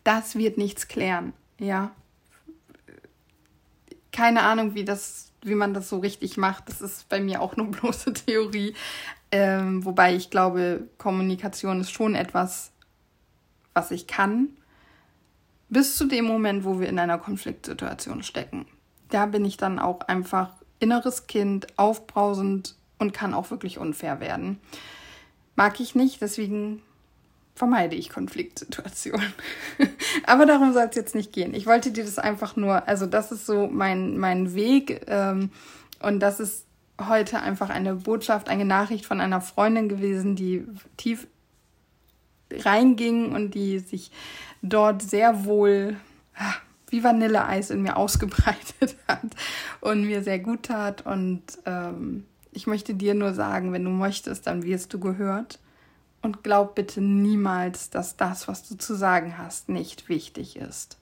das 0.03 0.35
wird 0.35 0.57
nichts 0.57 0.87
klären, 0.87 1.33
ja. 1.59 1.91
Keine 4.11 4.43
Ahnung, 4.43 4.73
wie 4.73 4.83
das, 4.83 5.31
wie 5.43 5.55
man 5.55 5.73
das 5.73 5.89
so 5.89 5.99
richtig 5.99 6.37
macht. 6.37 6.69
Das 6.69 6.81
ist 6.81 7.07
bei 7.07 7.19
mir 7.19 7.41
auch 7.41 7.55
nur 7.55 7.67
bloße 7.71 8.13
Theorie. 8.13 8.73
Ähm, 9.31 9.85
wobei 9.85 10.15
ich 10.15 10.29
glaube, 10.29 10.87
Kommunikation 10.97 11.81
ist 11.81 11.91
schon 11.91 12.15
etwas, 12.15 12.71
was 13.73 13.91
ich 13.91 14.07
kann. 14.07 14.49
Bis 15.69 15.97
zu 15.97 16.05
dem 16.05 16.25
Moment, 16.25 16.63
wo 16.63 16.79
wir 16.79 16.87
in 16.89 16.99
einer 16.99 17.17
Konfliktsituation 17.17 18.23
stecken 18.23 18.65
da 19.09 19.25
bin 19.25 19.45
ich 19.45 19.57
dann 19.57 19.79
auch 19.79 20.01
einfach 20.01 20.49
inneres 20.79 21.27
Kind, 21.27 21.67
aufbrausend 21.77 22.75
und 22.99 23.13
kann 23.13 23.33
auch 23.33 23.51
wirklich 23.51 23.77
unfair 23.77 24.19
werden. 24.19 24.59
Mag 25.55 25.79
ich 25.79 25.95
nicht, 25.95 26.21
deswegen 26.21 26.81
vermeide 27.55 27.95
ich 27.95 28.09
Konfliktsituationen. 28.09 29.33
Aber 30.25 30.45
darum 30.45 30.73
soll 30.73 30.87
es 30.89 30.95
jetzt 30.95 31.15
nicht 31.15 31.33
gehen. 31.33 31.55
Ich 31.55 31.65
wollte 31.65 31.91
dir 31.91 32.03
das 32.03 32.19
einfach 32.19 32.55
nur, 32.55 32.87
also 32.87 33.07
das 33.07 33.31
ist 33.31 33.45
so 33.45 33.67
mein, 33.67 34.17
mein 34.17 34.53
Weg 34.53 35.05
ähm, 35.07 35.49
und 36.01 36.19
das 36.19 36.39
ist 36.39 36.65
heute 37.01 37.39
einfach 37.39 37.69
eine 37.69 37.95
Botschaft, 37.95 38.49
eine 38.49 38.65
Nachricht 38.65 39.05
von 39.05 39.21
einer 39.21 39.41
Freundin 39.41 39.89
gewesen, 39.89 40.35
die 40.35 40.65
tief 40.97 41.27
reinging 42.51 43.33
und 43.33 43.55
die 43.55 43.79
sich 43.79 44.11
dort 44.61 45.01
sehr 45.01 45.45
wohl 45.45 45.97
ah, 46.35 46.53
wie 46.89 47.03
Vanilleeis 47.03 47.69
in 47.69 47.81
mir 47.81 47.97
ausgebreitet 47.97 48.95
hat 49.07 49.27
und 49.81 50.05
mir 50.05 50.23
sehr 50.23 50.39
gut 50.39 50.63
tat. 50.63 51.05
Und 51.05 51.43
ähm, 51.65 52.25
ich 52.51 52.67
möchte 52.67 52.93
dir 52.93 53.13
nur 53.13 53.33
sagen, 53.33 53.73
wenn 53.73 53.83
du 53.83 53.89
möchtest, 53.89 54.47
dann 54.47 54.63
wirst 54.63 54.93
du 54.93 54.99
gehört. 54.99 55.59
Und 56.21 56.43
glaub 56.43 56.75
bitte 56.75 56.99
niemals, 56.99 57.89
dass 57.89 58.17
das, 58.17 58.47
was 58.47 58.67
du 58.67 58.75
zu 58.75 58.95
sagen 58.95 59.37
hast, 59.37 59.69
nicht 59.69 60.09
wichtig 60.09 60.57
ist. 60.57 60.97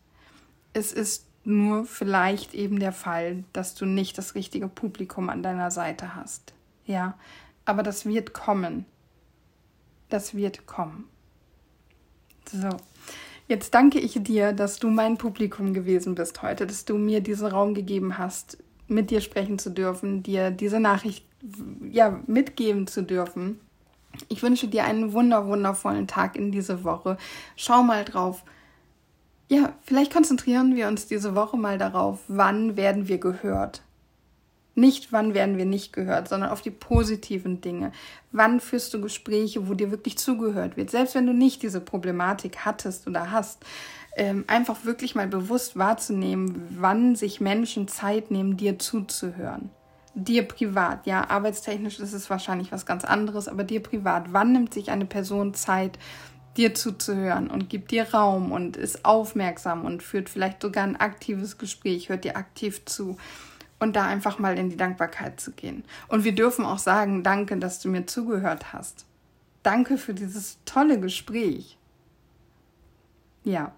Es 0.74 0.92
ist 0.92 1.26
nur 1.46 1.86
vielleicht 1.86 2.54
eben 2.54 2.80
der 2.80 2.92
Fall, 2.92 3.44
dass 3.54 3.76
du 3.76 3.86
nicht 3.86 4.18
das 4.18 4.36
richtige 4.36 4.68
Publikum 4.68 5.30
an 5.30 5.44
deiner 5.44 5.72
Seite 5.72 6.16
hast. 6.16 6.54
Ja, 6.86 7.18
aber 7.64 7.82
das 7.82 8.06
wird 8.06 8.34
kommen. 8.34 8.86
Das 10.10 10.36
wird 10.36 10.66
kommen. 10.66 11.06
So. 12.52 12.70
Jetzt 13.48 13.76
danke 13.76 14.00
ich 14.00 14.18
dir, 14.24 14.54
dass 14.54 14.80
du 14.80 14.90
mein 14.90 15.18
Publikum 15.18 15.74
gewesen 15.74 16.16
bist 16.16 16.42
heute, 16.42 16.66
dass 16.66 16.86
du 16.86 16.98
mir 16.98 17.22
diesen 17.22 17.48
Raum 17.48 17.76
gegeben 17.76 18.18
hast, 18.18 18.58
mit 18.88 19.12
dir 19.12 19.22
sprechen 19.22 19.60
zu 19.60 19.70
dürfen, 19.70 20.24
dir 20.24 20.50
diese 20.50 20.80
Nachricht 20.80 21.26
ja, 21.92 22.20
mitgeben 22.26 22.88
zu 22.88 23.04
dürfen. 23.04 23.60
Ich 24.30 24.42
wünsche 24.42 24.68
dir 24.68 24.86
einen 24.86 25.14
wunder 25.14 25.46
wundervollen 25.48 26.08
Tag 26.08 26.36
in 26.36 26.52
diese 26.52 26.84
Woche. 26.84 27.18
Schau 27.56 27.84
mal 27.84 28.04
drauf. 28.04 28.44
Ja, 29.48 29.74
vielleicht 29.82 30.12
konzentrieren 30.12 30.76
wir 30.76 30.88
uns 30.88 31.06
diese 31.06 31.36
Woche 31.36 31.58
mal 31.58 31.78
darauf, 31.78 32.22
wann 32.28 32.78
werden 32.78 33.08
wir 33.08 33.20
gehört. 33.20 33.84
Nicht, 34.78 35.14
wann 35.14 35.34
werden 35.34 35.58
wir 35.58 35.66
nicht 35.66 35.94
gehört, 35.94 36.28
sondern 36.28 36.50
auf 36.50 36.62
die 36.62 36.72
positiven 36.72 37.62
Dinge. 37.62 37.94
Wann 38.34 38.60
führst 38.60 38.94
du 38.94 39.00
Gespräche, 39.00 39.70
wo 39.70 39.74
dir 39.74 39.90
wirklich 39.90 40.18
zugehört 40.18 40.76
wird? 40.76 40.92
Selbst 40.92 41.16
wenn 41.16 41.26
du 41.26 41.34
nicht 41.34 41.64
diese 41.64 41.80
Problematik 41.80 42.66
hattest 42.66 43.08
oder 43.08 43.32
hast, 43.32 43.64
ähm, 44.18 44.44
einfach 44.48 44.84
wirklich 44.84 45.16
mal 45.16 45.28
bewusst 45.28 45.78
wahrzunehmen, 45.78 46.68
wann 46.78 47.16
sich 47.16 47.40
Menschen 47.40 47.88
Zeit 47.88 48.32
nehmen, 48.32 48.58
dir 48.58 48.78
zuzuhören. 48.78 49.70
Dir 50.14 50.44
privat, 50.44 51.06
ja, 51.08 51.30
arbeitstechnisch 51.30 52.00
ist 52.00 52.14
es 52.14 52.30
wahrscheinlich 52.30 52.72
was 52.72 52.86
ganz 52.86 53.04
anderes, 53.04 53.48
aber 53.48 53.64
dir 53.64 53.82
privat, 53.84 54.32
wann 54.32 54.54
nimmt 54.54 54.74
sich 54.74 54.92
eine 54.92 55.06
Person 55.06 55.54
Zeit, 55.54 56.00
dir 56.56 56.74
zuzuhören 56.74 57.50
und 57.50 57.70
gibt 57.70 57.92
dir 57.92 58.14
Raum 58.14 58.52
und 58.52 58.78
ist 58.78 59.04
aufmerksam 59.04 59.84
und 59.84 60.04
führt 60.04 60.30
vielleicht 60.30 60.62
sogar 60.62 60.86
ein 60.86 60.96
aktives 60.96 61.58
Gespräch, 61.58 62.08
hört 62.10 62.24
dir 62.24 62.38
aktiv 62.38 62.86
zu 62.86 63.18
und 63.80 63.96
da 63.96 64.06
einfach 64.06 64.40
mal 64.40 64.58
in 64.58 64.70
die 64.70 64.78
Dankbarkeit 64.78 65.40
zu 65.40 65.52
gehen. 65.52 65.84
Und 66.08 66.24
wir 66.24 66.34
dürfen 66.34 66.66
auch 66.66 66.80
sagen, 66.80 67.24
danke, 67.24 67.58
dass 67.58 67.80
du 67.80 67.90
mir 67.90 68.06
zugehört 68.06 68.74
hast. 68.74 69.06
Danke 69.64 69.98
für 69.98 70.14
dieses 70.14 70.60
tolle 70.66 71.00
Gespräch. 71.00 71.78
Ja. 73.44 73.74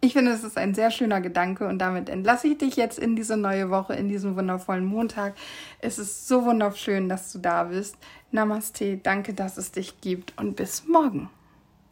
Ich 0.00 0.12
finde, 0.12 0.30
es 0.30 0.44
ist 0.44 0.56
ein 0.56 0.74
sehr 0.74 0.92
schöner 0.92 1.20
Gedanke 1.20 1.66
und 1.66 1.80
damit 1.80 2.08
entlasse 2.08 2.46
ich 2.46 2.58
dich 2.58 2.76
jetzt 2.76 3.00
in 3.00 3.16
diese 3.16 3.36
neue 3.36 3.68
Woche, 3.68 3.94
in 3.94 4.08
diesen 4.08 4.36
wundervollen 4.36 4.84
Montag. 4.84 5.34
Es 5.80 5.98
ist 5.98 6.28
so 6.28 6.44
wunderschön, 6.44 7.08
dass 7.08 7.32
du 7.32 7.40
da 7.40 7.64
bist. 7.64 7.96
Namaste, 8.30 8.98
danke, 8.98 9.34
dass 9.34 9.56
es 9.56 9.72
dich 9.72 10.00
gibt 10.00 10.38
und 10.38 10.54
bis 10.54 10.86
morgen. 10.86 11.28